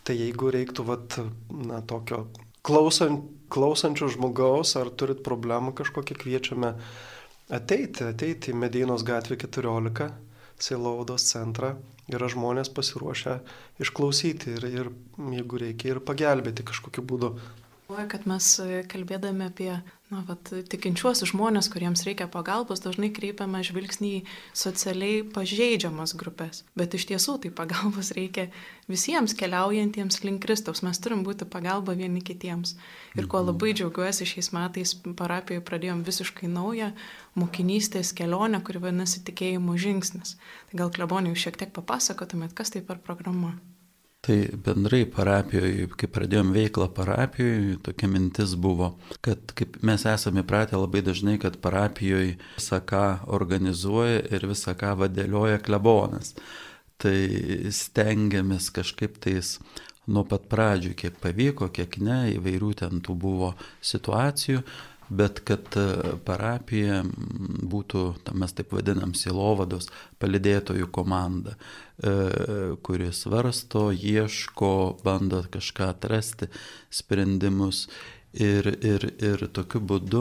[0.07, 1.19] Tai jeigu reiktų vat,
[1.53, 2.29] na, tokio
[2.66, 6.75] klausant, klausančių žmogaus, ar turit problemą kažkokią, kviečiame
[7.55, 10.11] ateiti, ateiti į Medinos gatvę 14
[10.59, 11.77] Silaudos centrą,
[12.11, 13.38] yra žmonės pasiruošę
[13.79, 14.90] išklausyti ir, ir
[15.37, 17.31] jeigu reikia, ir pagelbėti kažkokiu būdu.
[17.88, 18.51] Kad mes
[18.90, 19.71] kalbėdami apie
[20.09, 24.23] na, vat, tikinčiuosius žmonės, kuriems reikia pagalbos, dažnai kreipiame žvilgsnį į
[24.57, 26.62] socialiai pažeidžiamas grupės.
[26.79, 28.47] Bet iš tiesų tai pagalbos reikia
[28.88, 30.81] visiems keliaujantiems link Kristaus.
[30.87, 32.77] Mes turim būti pagalba vieni kitiems.
[33.18, 33.53] Ir kuo mhm.
[33.53, 36.94] labai džiaugiuosi šiais metais parapijoje pradėjom visiškai naują
[37.38, 40.38] mokinystės kelionę, kuri vadinasi tikėjimo žingsnis.
[40.71, 43.59] Tai gal kleboniai šiek tiek papasakotumėt, kas tai per programa?
[44.20, 50.74] Tai bendrai parapijoje, kai pradėjom veiklą parapijoje, tokia mintis buvo, kad kaip mes esame įpratę
[50.74, 53.04] labai dažnai, kad parapijoje visą ką
[53.38, 56.35] organizuoja ir visą ką vadėlioja klebonas.
[56.98, 57.14] Tai
[57.70, 59.54] stengiamės kažkaip tais
[60.11, 64.64] nuo pat pradžių, kiek pavyko, kiek ne, įvairių ten tų buvo situacijų,
[65.09, 65.87] bet kad e,
[66.25, 67.03] parapija
[67.73, 68.03] būtų,
[68.38, 69.88] mes taip vadinam, silovados
[70.21, 74.73] palidėtojų komanda, e, kuris varsto, ieško,
[75.05, 76.51] bando kažką atrasti,
[76.90, 77.87] sprendimus
[78.38, 80.20] Ir, ir, ir tokiu būdu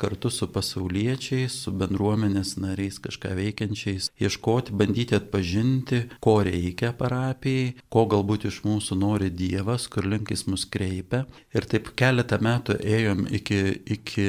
[0.00, 8.02] kartu su pasauliečiais, su bendruomenės nariais kažką veikiančiais, ieškoti, bandyti atpažinti, ko reikia parapijai, ko
[8.10, 11.22] galbūt iš mūsų nori Dievas, kur linkis mus kreipia.
[11.54, 13.60] Ir taip keletą metų ėjom iki,
[13.94, 14.26] iki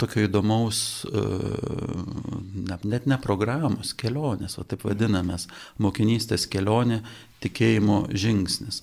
[0.00, 1.26] tokio įdomaus, e,
[2.88, 7.02] net ne programos, kelionės, o taip vadinamės, mokinystės kelionė
[7.44, 8.80] tikėjimo žingsnis.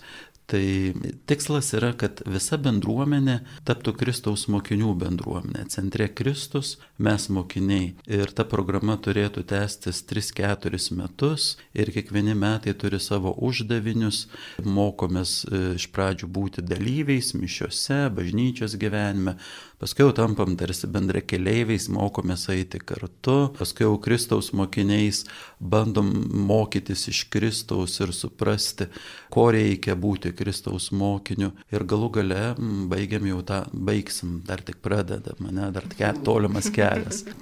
[0.52, 0.94] Tai
[1.32, 3.38] tikslas yra, kad visa bendruomenė
[3.68, 5.64] taptų Kristaus mokinių bendruomenė.
[5.72, 7.92] Centre Kristus, mes mokiniai.
[8.10, 14.28] Ir ta programa turėtų tęstis 3-4 metus ir kiekvieni metai turi savo uždavinius.
[14.62, 19.38] Mokomės e, iš pradžių būti dalyviais mišiuose, bažnyčios gyvenime,
[19.82, 25.24] paskui jau tampam tarsi bendra keliaiviais, mokomės eiti kartu, paskui jau Kristaus mokiniais
[25.60, 26.12] bandom
[26.48, 28.88] mokytis iš Kristaus ir suprasti,
[29.34, 32.44] ko reikia būti Kristaus mokiniu ir galų gale
[32.92, 35.88] baigiam jau tą, baigsim, dar tik pradedam, ne, dar
[36.26, 36.90] tolimas kelias.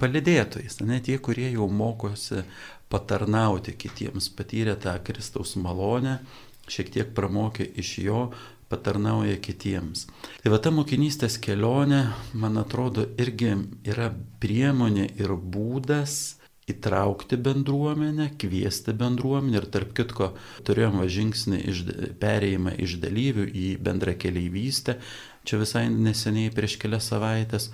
[0.00, 2.44] Palidėtojais, ne tie, kurie jau mokosi
[2.90, 6.18] patarnauti kitiems, patyrė tą Kristaus malonę,
[6.70, 8.24] šiek tiek pramokė iš jo,
[8.70, 10.06] patarnauja kitiems.
[10.42, 12.04] Tai va ta mokinystės kelionė,
[12.38, 13.56] man atrodo, irgi
[13.90, 16.20] yra priemonė ir būdas
[16.70, 20.30] įtraukti bendruomenę, kviesti bendruomenę ir tarp kitko
[20.68, 21.82] turėjom va žingsnį iš,
[22.22, 25.00] perėjimą iš dalyvių į bendrą keliaivystę,
[25.44, 27.70] čia visai neseniai prieš kelias savaitės.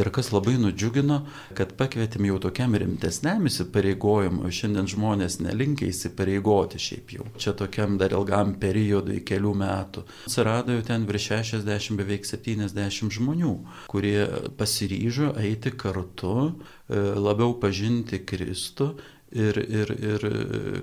[0.00, 1.18] Ir kas labai nudžiugino,
[1.58, 7.26] kad pakvietėm jau tokiam rimtesniam įsipareigojimui, šiandien žmonės nelinkia įsipareigoti šiaip jau.
[7.42, 10.06] Čia tokiam dar ilgam periodui, kelių metų.
[10.30, 13.54] Atsirado jau ten virš 60, beveik 70 žmonių,
[13.90, 14.24] kurie
[14.56, 18.94] pasiryžo eiti kartu, e, labiau pažinti Kristų
[19.32, 20.24] ir, ir, ir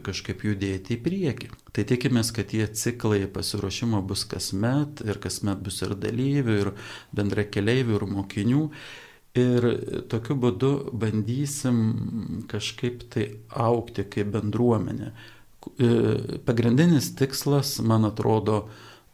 [0.05, 1.49] kažkaip judėti į priekį.
[1.75, 6.71] Tai tikimės, kad tie ciklai pasiruošimo bus kasmet ir kasmet bus ir dalyvių, ir
[7.15, 8.63] bendra keliaivių, ir mokinių.
[9.38, 9.67] Ir
[10.10, 15.12] tokiu būdu bandysim kažkaip tai aukti kaip bendruomenė.
[15.77, 15.89] E,
[16.47, 18.63] pagrindinis tikslas, man atrodo,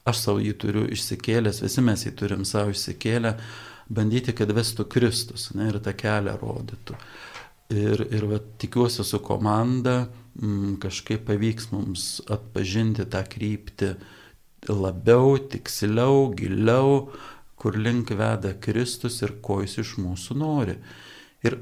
[0.08, 3.34] aš savo jį turiu išsikėlęs, visi mes jį turim savo išsikėlę,
[3.92, 6.96] bandyti, kad vestų Kristus ne, ir tą kelią rodytų.
[7.72, 13.94] Ir, ir va, tikiuosi su komanda m, mm, kažkaip pavyks mums atpažinti tą kryptį
[14.70, 17.08] labiau, tiksliau, giliau,
[17.60, 20.76] kur link veda Kristus ir ko jis iš mūsų nori.
[21.44, 21.58] Ir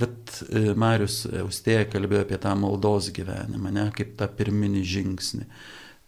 [0.00, 5.48] vat, e, Marius Austėja kalbėjo apie tą maldos gyvenimą, ne, kaip tą pirminį žingsnį.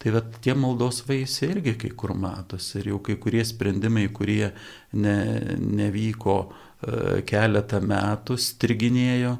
[0.01, 4.51] Tai vat, tie maldos vaisiai irgi kai kur matosi ir jau kai kurie sprendimai, kurie
[4.93, 5.17] ne,
[5.61, 6.39] nevyko
[7.29, 9.37] keletą metų striginėjo,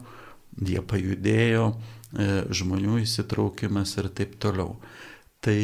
[0.62, 4.76] jie pajudėjo, e, žmonių įsitraukimas ir taip toliau.
[5.44, 5.61] Tai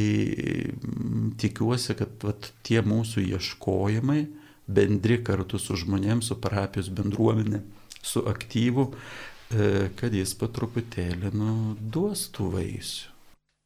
[1.41, 4.27] tikiuosi, kad vat, tie mūsų ieškojimai,
[4.69, 7.63] bendri kartu su žmonėms, su parapijos bendruomenė,
[8.03, 13.17] su aktyvu, e, kad jis patruputėlį nu, duos tų vaisių.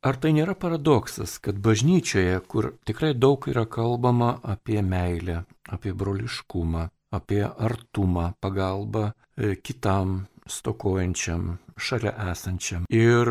[0.04, 6.90] Ar tai nėra paradoksas, kad bažnyčioje, kur tikrai daug yra kalbama apie meilę, apie broliškumą,
[7.14, 12.88] apie artumą, pagalbą e, kitam stokojančiam, šalia esančiam.
[12.92, 13.30] Ir,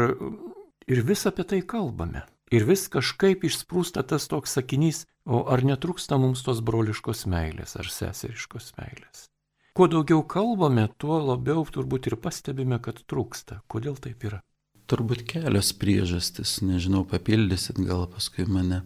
[0.87, 2.25] ir vis apie tai kalbame.
[2.53, 7.89] Ir vis kažkaip išsprūsta tas toks sakinys, o ar netrūksta mums tos broliškos meilės ar
[7.89, 9.27] seseriškos meilės.
[9.73, 13.63] Kuo daugiau kalbame, tuo labiau turbūt ir pastebime, kad trūksta.
[13.65, 14.43] Kodėl taip yra?
[14.85, 18.83] Turbūt kelios priežastis, nežinau, papildysit gal paskui mane.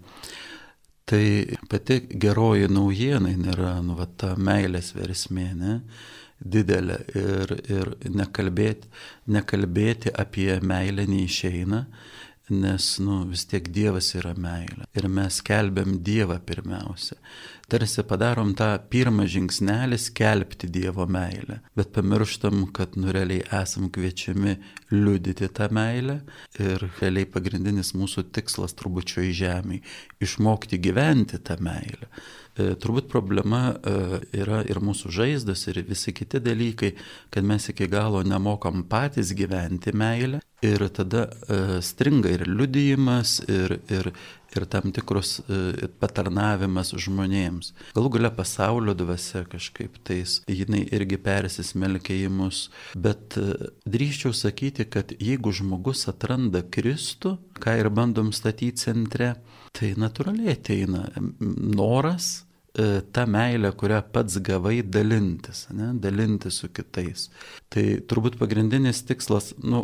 [1.08, 1.24] Tai
[1.72, 5.80] pati geroji naujiena nėra, nu, va, ta meilės versmė, ne?
[6.38, 8.90] didelė ir, ir nekalbėti,
[9.34, 11.80] nekalbėti apie meilę neišeina,
[12.50, 14.88] nes nu, vis tiek Dievas yra meilė.
[14.98, 17.18] Ir mes kelbiam Dievą pirmiausia
[17.68, 24.56] tarsi padarom tą pirmą žingsnelį skelbti Dievo meilę, bet pamirštam, kad nu realiai esam kviečiami
[24.94, 26.22] liudyti tą meilę
[26.64, 29.84] ir realiai pagrindinis mūsų tikslas turbūt šioje žemėje-
[30.26, 32.08] išmokti gyventi tą meilę.
[32.56, 36.96] E, turbūt problema e, yra ir mūsų žaizdas, ir visi kiti dalykai,
[37.30, 43.78] kad mes iki galo nemokam patys gyventi meilę ir tada e, stringa ir liudijimas, ir,
[43.94, 44.10] ir,
[44.56, 47.74] ir tam tikrus e, patarnavimas žmonėms.
[47.98, 52.68] Galų gale pasaulio dvasia kažkaip tais, jinai irgi persismelkia į mus,
[52.98, 59.36] bet e, drįščiau sakyti, kad jeigu žmogus atranda Kristų, ką ir bandom statyti centre,
[59.78, 61.06] tai natūraliai ateina
[61.38, 62.47] noras
[62.78, 67.24] E, tą meilę, kurią pats gavai, dalintis, ne, dalintis su kitais.
[67.74, 69.80] Tai turbūt pagrindinis tikslas, nu,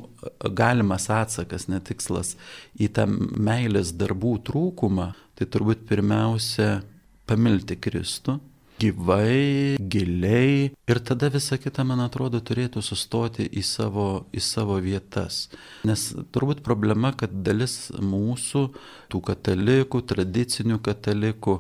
[0.60, 2.36] galimas atsakas, ne tikslas
[2.78, 6.84] į tą meilės darbų trūkumą, tai turbūt pirmiausia
[7.26, 8.36] pamilti Kristų,
[8.84, 15.48] gyvai, giliai ir tada visa kita, man atrodo, turėtų sustoti į savo, į savo vietas.
[15.88, 18.68] Nes turbūt problema, kad dalis mūsų,
[19.10, 21.58] tų katalikų, tradicinių katalikų,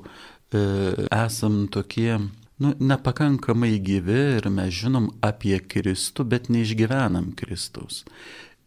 [0.53, 2.17] esam tokie
[2.63, 8.03] nu, nepakankamai gyvi ir mes žinom apie Kristų, bet neišgyvenam Kristaus.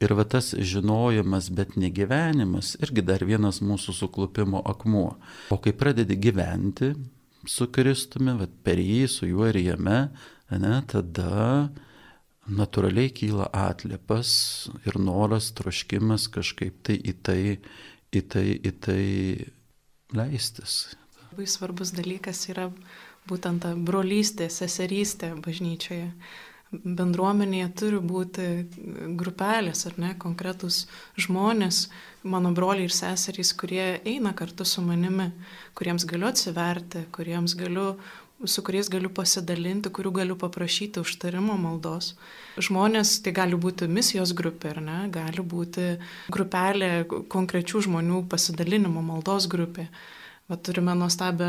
[0.03, 5.15] Ir va tas žinojimas, bet negyvenimas irgi dar vienas mūsų suklupimo akmuo.
[5.49, 6.93] O kai pradedi gyventi
[7.49, 10.01] su Kristumi, va, per jį, su juo ir jame,
[10.53, 11.71] ne, tada
[12.47, 14.31] natūraliai kyla atliepas
[14.85, 17.41] ir noras, troškimas kažkaip tai į tai,
[18.13, 19.03] į tai, į tai
[20.15, 20.85] leistis
[21.37, 22.71] labai svarbus dalykas yra
[23.29, 26.09] būtent ta brolystė, seserystė bažnyčioje.
[26.73, 28.47] Bendruomenėje turi būti
[29.21, 30.87] grupelės ar ne, konkretus
[31.21, 31.91] žmonės,
[32.25, 35.29] mano broliai ir seserys, kurie eina kartu su manimi,
[35.77, 37.93] kuriems galiu atsiverti, kuriems galiu
[38.45, 42.15] su kuriais galiu pasidalinti, kurių galiu paprašyti užtarimo maldos.
[42.61, 45.87] Žmonės, tai gali būti misijos grupė, ar ne, gali būti
[46.33, 49.89] grupelė konkrečių žmonių pasidalinimo maldos grupė.
[50.47, 51.47] Va, turime nuostabią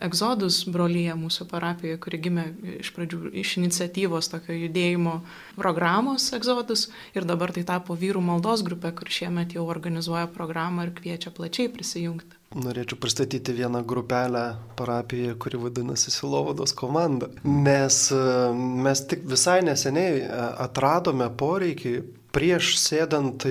[0.00, 2.44] egzodus brolyje mūsų parapijoje, kuri gimė
[2.78, 5.18] iš pradžių iš iniciatyvos tokio judėjimo
[5.58, 10.94] programos egzodus ir dabar tai tapo vyrų maldos grupė, kur šiemet jau organizuoja programą ir
[10.96, 12.38] kviečia plačiai prisijungti.
[12.56, 14.46] Norėčiau pristatyti vieną grupelę
[14.78, 17.28] parapijoje, kuri vadinasi Silovados komanda.
[17.44, 18.22] Nes e,
[18.56, 20.30] mes tik visai neseniai e,
[20.64, 21.92] atradome poreikį
[22.32, 23.44] prieš sėdant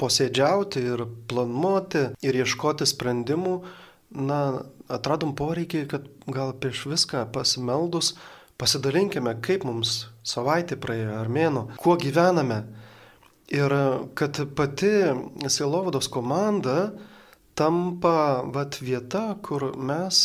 [0.00, 3.56] posėdžiauti ir planuoti ir ieškoti sprendimų
[4.14, 8.12] na, atradom poreikį, kad gal prieš viską pasimeldus
[8.60, 12.62] pasidalinkime, kaip mums savaitė praėjo ar mėno, kuo gyvename.
[13.52, 13.72] Ir
[14.16, 14.92] kad pati
[15.50, 16.92] Silovados komanda
[17.58, 20.22] tampa vat, vieta, kur mes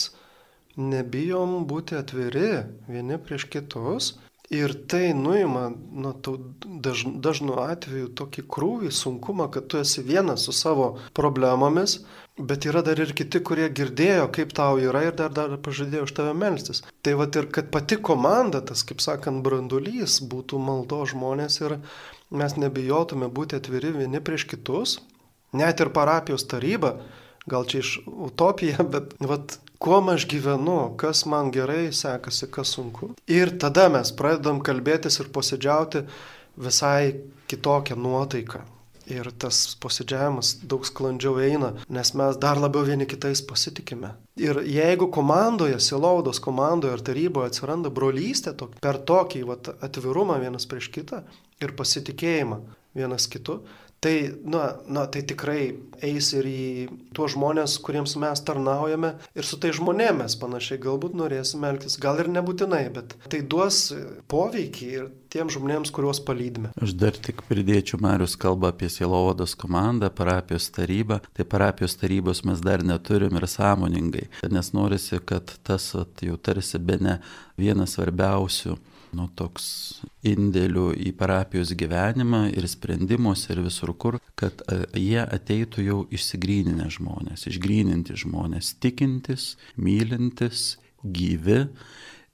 [0.78, 2.52] nebijom būti atviri
[2.88, 4.14] vieni prieš kitus.
[4.54, 6.38] Ir tai nuima nuo tų
[6.84, 11.98] daž, dažnų atvejų tokį krūvį, sunkumą, kad tu esi vienas su savo problemomis,
[12.38, 16.12] Bet yra dar ir kiti, kurie girdėjo, kaip tau yra ir dar, dar pažadėjo už
[16.20, 16.84] tave melstis.
[17.02, 21.80] Tai va ir kad pati komanda, tas, kaip sakant, brandulys būtų maldo žmonės ir
[22.30, 25.00] mes nebijotume būti atviri vieni prieš kitus,
[25.58, 27.00] net ir parapijos taryba,
[27.50, 33.14] gal čia iš utopija, bet vat, kuo aš gyvenu, kas man gerai sekasi, kas sunku.
[33.28, 36.06] Ir tada mes pradedam kalbėtis ir posėdžiauti
[36.58, 37.14] visai
[37.48, 38.66] kitokią nuotaiką
[39.08, 44.14] ir tas posėdžiavimas daug sklandžiau eina, nes mes dar labiau vieni kitais pasitikime.
[44.40, 50.92] Ir jeigu komandoje, Silaudos komandoje ar taryboje atsiranda brolystė per tokį vat, atvirumą vienas prieš
[50.94, 51.24] kitą
[51.64, 52.60] ir pasitikėjimą
[52.98, 53.62] vienas kitu,
[54.00, 55.62] Tai, na, na, tai tikrai
[56.06, 56.66] eis ir į
[57.18, 62.30] tuos žmonės, kuriems mes tarnaujame ir su tai žmonėmis panašiai galbūt norėsime elgtis, gal ir
[62.30, 63.88] nebūtinai, bet tai duos
[64.30, 66.70] poveikį ir tiem žmonėms, kuriuos palydime.
[66.78, 71.18] Aš dar tik pridėčiau, Marius kalba apie Sielovados komandą, parapijos tarybą.
[71.34, 75.90] Tai parapijos tarybos mes dar neturim ir sąmoningai, nes norisi, kad tas
[76.22, 77.18] jau tarsi be ne
[77.58, 78.78] vienas svarbiausių
[79.16, 79.68] nu, toks
[80.28, 86.90] indėlių į parapijos gyvenimą ir sprendimus ir visur kur, kad e, jie ateitų jau išsigryninę
[86.98, 91.68] žmonės, išgryninti žmonės, tikintis, mylintis, gyvi.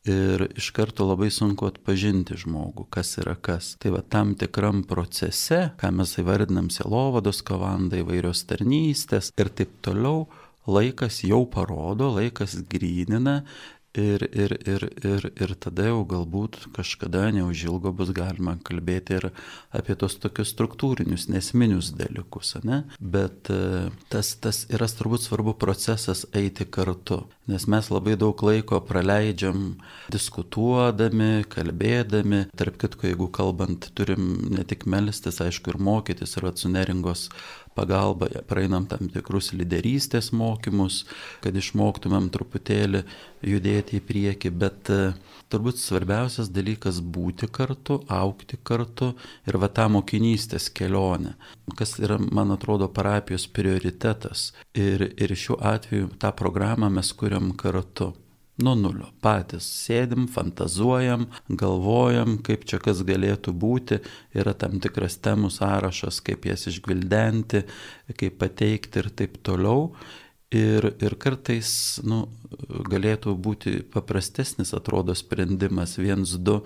[0.04, 3.78] Ir iš karto labai sunku atpažinti žmogų, kas yra kas.
[3.80, 10.26] Tai va tam tikram procese, ką mes įvardinam selovados komanda, įvairios tarnystės ir taip toliau,
[10.68, 13.44] laikas jau parodo, laikas grynina
[13.94, 19.28] Ir, ir, ir, ir, ir tada jau galbūt kažkada neužilgo bus galima kalbėti ir
[19.70, 22.80] apie tos tokius struktūrinius, nesminius dalykus, ne?
[22.98, 28.80] Bet e, tas, tas yra turbūt svarbu procesas eiti kartu, nes mes labai daug laiko
[28.82, 29.76] praleidžiam
[30.10, 37.28] diskutuodami, kalbėdami, tarp kitko, jeigu kalbant, turim ne tik melstis, aišku, ir mokytis, ir atsuneringos
[37.76, 41.04] pagalba praeinam tam tikrus lyderystės mokymus,
[41.44, 43.04] kad išmoktumėm truputėlį
[43.54, 45.00] judėti į priekį, bet e,
[45.54, 49.14] turbūt svarbiausias dalykas būti kartu, aukti kartu
[49.50, 51.36] ir va tą mokinystės kelionę,
[51.78, 54.52] kas yra, man atrodo, parapijos prioritetas.
[54.74, 58.14] Ir, ir šiuo atveju tą programą mes kuriam kartu
[58.62, 59.10] nuo nulio.
[59.24, 64.02] Patys sėdim, fantazuojam, galvojam, kaip čia kas galėtų būti,
[64.38, 67.64] yra tam tikras temų sąrašas, kaip jas išgvildenti,
[68.20, 69.94] kaip pateikti ir taip toliau.
[70.54, 71.68] Ir, ir kartais
[72.06, 72.28] nu,
[72.86, 76.60] galėtų būti paprastesnis, atrodo, sprendimas, viens, du,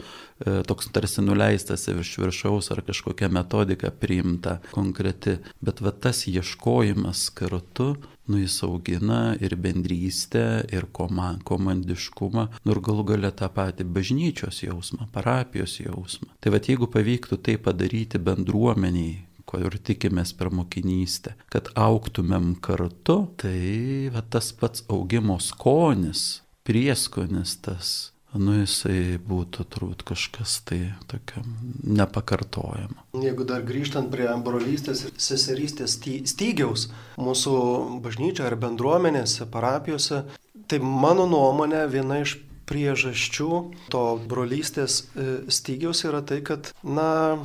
[0.43, 5.38] e, toks tarsi nuleistas iš viršaus ar kažkokia metodika priimta konkreti.
[5.63, 7.93] Bet va tas ieškojimas kartu
[8.28, 14.63] nu jis augina ir bendrystę, ir koma, komandiškumą, nu ir galų gale tą patį bažnyčios
[14.65, 16.34] jausmą, parapijos jausmą.
[16.41, 23.21] Tai vad jeigu pavyktų tai padaryti bendruomeniai, ko ir tikimės per mokinystę, kad auktumėm kartu,
[23.39, 27.95] tai va, tas pats augimo skonis, prieskonis tas
[28.36, 31.43] nu jisai būtų turbūt kažkas tai tokio
[31.84, 33.05] nepakartojama.
[33.23, 35.95] Jeigu dar grįžtant prie brolystės ir seserystės
[36.32, 36.89] stygiaus
[37.21, 37.55] mūsų
[38.03, 40.25] bažnyčia ar bendruomenėse, parapijose,
[40.67, 43.51] tai mano nuomonė viena iš priežasčių
[43.93, 47.39] to brolystės e, stygiaus yra tai, kad, na,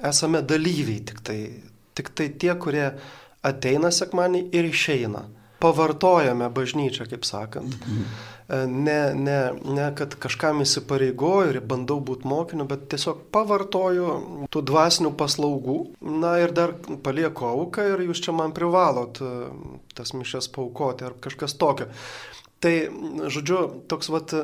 [0.00, 1.38] esame dalyviai tik tai.
[1.92, 2.86] Tik tai tie, kurie
[3.44, 5.26] ateina sekmanį ir išeina.
[5.62, 7.76] Pavartojame bažnyčią, kaip sakant.
[7.76, 8.06] Mhm.
[8.48, 14.64] E, ne, ne, ne kad kažkam įsipareigoju ir bandau būti mokiniu, bet tiesiog pavartoju tų
[14.70, 15.78] dvasinių paslaugų.
[16.24, 16.74] Na ir dar
[17.04, 19.32] palieku auką ir jūs čia man privalot e,
[19.96, 21.90] tas mišes paukoti ar kažkas tokio.
[22.62, 22.74] Tai,
[23.32, 24.34] žodžiu, toks, vat,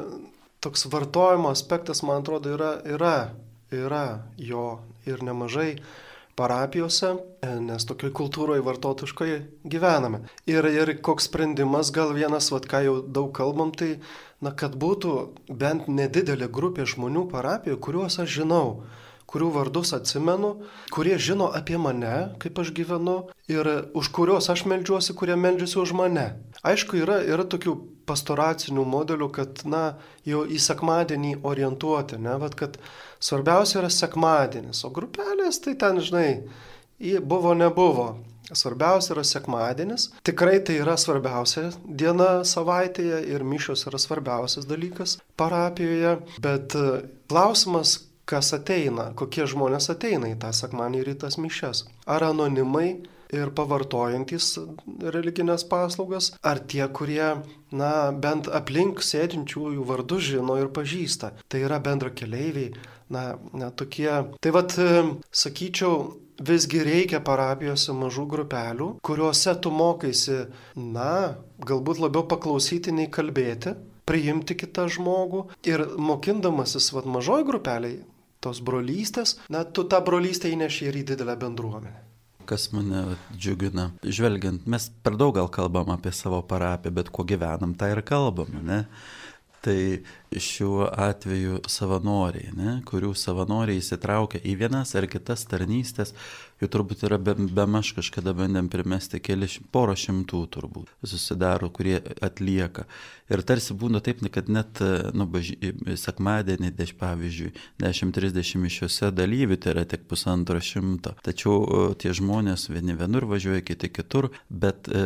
[0.65, 3.17] toks vartojimo aspektas, man atrodo, yra, yra,
[3.71, 4.05] yra
[4.43, 5.77] jo ir nemažai
[6.39, 10.23] parapijose, e, nes tokioj kultūroje vartotoškoje gyvename.
[10.51, 13.97] Ir, ir koks sprendimas, gal vienas, vad ką jau daug kalbam, tai,
[14.45, 15.19] na, kad būtų
[15.51, 18.65] bent nedidelė grupė žmonių parapijoje, kuriuos aš žinau,
[19.29, 20.55] kurių vardus atsimenu,
[20.95, 23.19] kurie žino apie mane, kaip aš gyvenu
[23.51, 23.69] ir
[23.99, 26.31] už kuriuos aš melžiuosi, kurie melžiasi už mane.
[26.65, 27.77] Aišku, yra, yra tokių
[28.09, 32.81] pastoracinių modelių, kad, na, jau į sekmadienį orientuoti, ne, bet kad
[33.21, 36.31] Svarbiausia yra sekmadienis, o grupelės tai ten, žinai,
[37.27, 38.13] buvo, nebuvo.
[38.49, 40.09] Svarbiausia yra sekmadienis.
[40.25, 46.15] Tikrai tai yra svarbiausia diena savaitėje ir mišios yra svarbiausias dalykas parapijoje.
[46.41, 46.87] Bet e,
[47.29, 47.99] klausimas,
[48.29, 51.85] kas ateina, kokie žmonės ateina į tą sekmanį ir į tas mišes.
[52.09, 52.89] Ar anonimai
[53.35, 54.53] ir pavartojantis
[55.15, 61.35] religinės paslaugas, ar tie, kurie, na, bent aplink sėdinčiųjų vardus žino ir pažįsta.
[61.49, 62.73] Tai yra bendra keleiviai,
[63.13, 64.11] na, na tokie.
[64.41, 66.01] Tai vad, e, sakyčiau,
[66.39, 70.45] visgi reikia parapijose mažų grupelių, kuriuose tu mokaisi,
[70.77, 73.75] na, galbūt labiau paklausyti nei kalbėti,
[74.09, 77.99] priimti kitą žmogų ir mokindamasis vad mažoj grupeliai
[78.41, 82.08] tos brolystės, na, tu tą brolystę įneši ir į didelę bendruomenę
[82.49, 83.05] kas mane
[83.37, 83.91] džiugina.
[84.03, 88.53] Žvelgiant, mes per daug gal kalbam apie savo parapiją, bet kuo gyvenam, tą ir kalbam,
[88.65, 88.85] ne?
[89.65, 89.79] Tai
[90.39, 96.15] šiuo atveju savanoriai, ne, kurių savanoriai įsitraukia į vienas ar kitas tarnystės,
[96.63, 101.99] jų turbūt yra be, be maž kažkada bandėm primesti keli poro šimtų turbūt susidaro, kurie
[102.25, 102.87] atlieka.
[103.29, 104.81] Ir tarsi būna taip, kad net,
[105.15, 105.53] nu, baž...
[106.01, 107.53] sekmadienį, deš, pavyzdžiui,
[107.83, 111.15] 10-30 mišiuose dalyvių tai yra tik pusantro šimto.
[111.25, 115.05] Tačiau tie žmonės vieni vienur važiuoja, kiti kitur, bet e,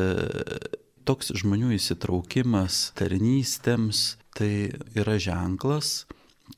[1.09, 4.05] toks žmonių įsitraukimas tarnystėms,
[4.37, 4.53] tai
[4.97, 6.03] yra ženklas,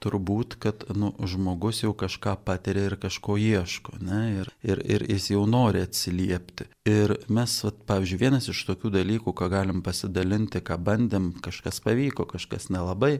[0.02, 5.30] turbūt, kad nu, žmogus jau kažką patiria ir kažko ieško, ne, ir, ir, ir jis
[5.34, 6.68] jau nori atsiliepti.
[6.88, 12.26] Ir mes, vat, pavyzdžiui, vienas iš tokių dalykų, ką galim pasidalinti, ką bandėm, kažkas pavyko,
[12.34, 13.18] kažkas nelabai,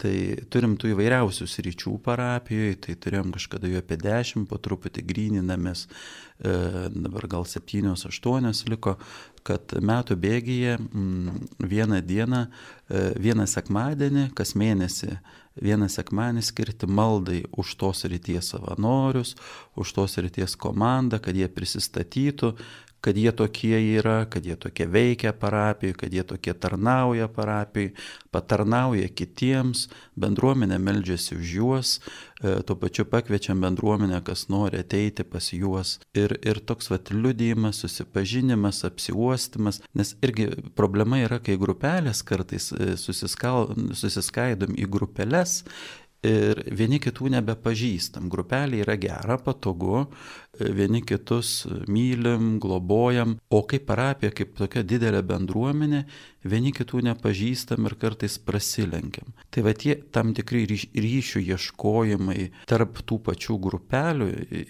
[0.00, 0.12] Tai
[0.48, 6.54] turim tų įvairiausių sričių parapijoje, tai turėjom kažkada jų apie dešimt, po truputį gryninamės, e,
[6.94, 8.96] dabar gal septynios, aštuonios liko,
[9.44, 15.18] kad metų bėgyje m, mm, vieną dieną, e, vieną sekmadienį, kas mėnesį,
[15.60, 19.34] vieną sekmadienį skirti maldai už tos ryties savanorius,
[19.76, 22.54] už tos ryties komandą, kad jie prisistatytų,
[23.00, 27.94] kad jie tokie yra, kad jie tokie veikia parapijai, kad jie tokie tarnauja parapijai,
[28.30, 29.86] patarnauja kitiems,
[30.20, 31.94] bendruomenė meldžiasi už juos,
[32.42, 35.96] e, tuo pačiu pakviečiam bendruomenę, kas nori ateiti pas juos.
[36.14, 42.92] Ir, ir toks vat liudijimas, susipažinimas, apsiuostimas, nes irgi problema yra, kai grupelės kartais e,
[43.00, 45.60] susiskaidom į grupelės
[46.26, 48.28] ir vieni kitų nebepažįstam.
[48.32, 50.06] Grupelė yra gera, patogu,
[50.60, 56.04] vieni kitus mylim, globojam, o kaip parapija, kaip tokia didelė bendruomenė,
[56.44, 59.32] vieni kitų nepažįstam ir kartais prasilenkiam.
[59.52, 64.28] Tai va tie tam tikri ryšių ieškojimai tarp tų pačių grupelių,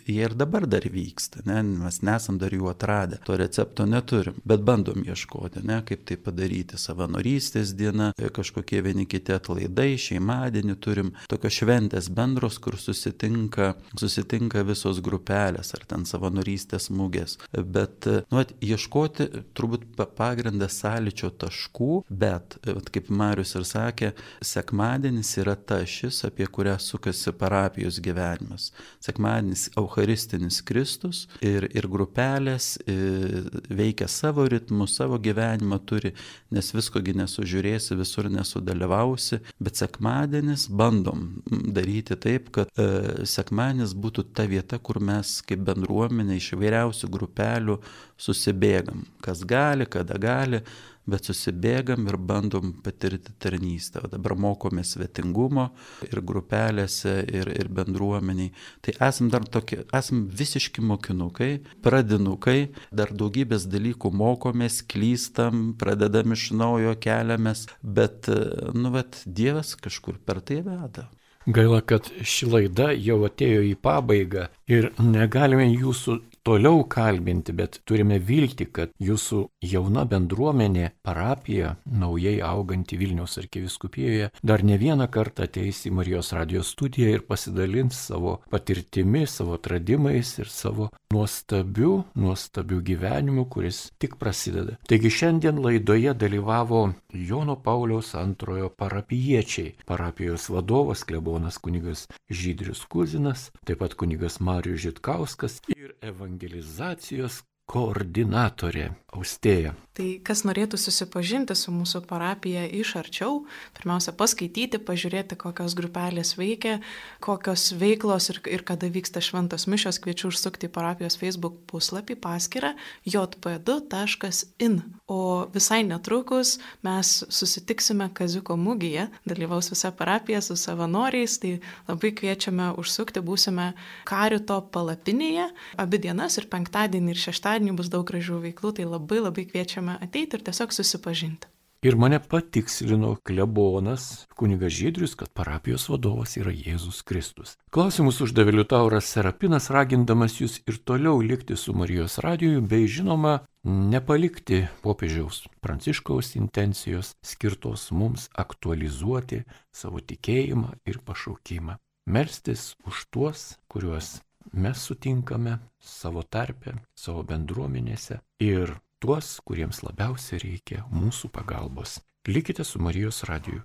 [0.09, 1.63] jie ir dabar dar vyksta, ne?
[1.63, 5.81] mes nesam dar jų atradę, to recepto neturim, bet bandom ieškoti, ne?
[5.87, 12.79] kaip tai padaryti, savanorystės diena, kažkokie vieni kiti atlaidai, šeimadienį turim tokios šventės bendros, kur
[12.81, 17.39] susitinka, susitinka visos grupelės ar ten savanorystės mūgės.
[17.57, 19.87] Bet, nu, at, ieškoti turbūt
[20.19, 24.13] pagrindas sąlyčio taškų, bet, at, kaip Marius ir sakė,
[24.45, 28.71] sekmadienis yra ta šis, apie kurią sukasi parapijos gyvenimas.
[29.03, 36.13] Sekmadienis Eucharistinis Kristus ir, ir grupelės ir veikia savo ritmu, savo gyvenimą turi,
[36.55, 41.29] nes viskogi nesužiūrėsi, visur nesudalyvausi, bet sekmadienis bandom
[41.75, 47.81] daryti taip, kad e, sekmadienis būtų ta vieta, kur mes kaip bendruomenė iš įvairiausių grupelių
[48.21, 49.05] susibėgam.
[49.25, 50.63] Kas gali, kada gali,
[51.11, 54.03] bet susibėgam ir bandom patirti tarnystę.
[54.05, 55.71] O dabar mokomės svetingumo
[56.07, 58.53] ir grupelėse, ir, ir bendruomeniai.
[58.85, 61.53] Tai esam dar tokie, esam visiški mokinukai,
[61.85, 62.59] pradinukai,
[62.93, 68.31] dar daugybės dalykų mokomės, klystam, pradedam iš naujo keliamės, bet,
[68.75, 71.09] nu, bet Dievas kažkur per tai veda.
[71.51, 78.19] Gaila, kad ši laida jau atėjo į pabaigą ir negalime jūsų toliau kalbinti, bet turime
[78.19, 85.85] vilti, kad jūsų jauna bendruomenė, parapija, naujai auganti Vilniaus arkiviskupijoje, dar ne vieną kartą ateis
[85.89, 93.45] į Marijos radijos studiją ir pasidalins savo patirtimi, savo atradimais ir savo nuostabiu, nuostabiu gyvenimu,
[93.51, 94.77] kuris tik prasideda.
[94.89, 96.83] Taigi šiandien laidoje dalyvavo
[97.13, 105.61] Jono Pauliaus antrojo parapiečiai, parapijos vadovas, klebonas kunigas Žydrius Kuzinas, taip pat kunigas Marijus Žitkauskas
[105.75, 105.95] ir
[106.41, 109.73] evangelizacijos koordinatorė Austėja.
[109.91, 113.41] Tai kas norėtų susipažinti su mūsų parapija iš arčiau,
[113.75, 116.77] pirmiausia paskaityti, pažiūrėti, kokios grupelės veikia,
[117.21, 122.71] kokios veiklos ir, ir kada vyksta šventos mišios, kviečiu užsukti į parapijos Facebook puslapį paskirą
[123.03, 124.79] jp2.in.
[125.11, 126.55] O visai netrukus
[126.87, 131.57] mes susitiksime Kaziuko mūgyje, dalyvaus visa parapija su savanoriais, tai
[131.91, 133.73] labai kviečiame užsukti, būsime
[134.07, 135.51] Karito palapinėje,
[135.83, 140.39] abi dienas ir penktadienį ir šeštadienį bus daug gražių veiklų, tai labai labai kviečiame ateiti
[140.39, 141.51] ir tiesiog susipažinti.
[141.83, 147.55] Ir mane patikslino klebonas kunigas Žydrius, kad parapijos vadovas yra Jėzus Kristus.
[147.73, 154.67] Klausimus uždavė Liutauras Serapinas, ragindamas jūs ir toliau likti su Marijos radiju, bei žinoma, nepalikti
[154.85, 161.81] popiežiaus pranciškaus intencijos skirtos mums aktualizuoti savo tikėjimą ir pašaukimą.
[162.13, 164.19] Melstis už tuos, kuriuos
[164.53, 171.99] mes sutinkame savo tarpe, savo bendruomenėse ir tuos, kuriems labiausiai reikia mūsų pagalbos.
[172.29, 173.63] Likite su Marijos radiju.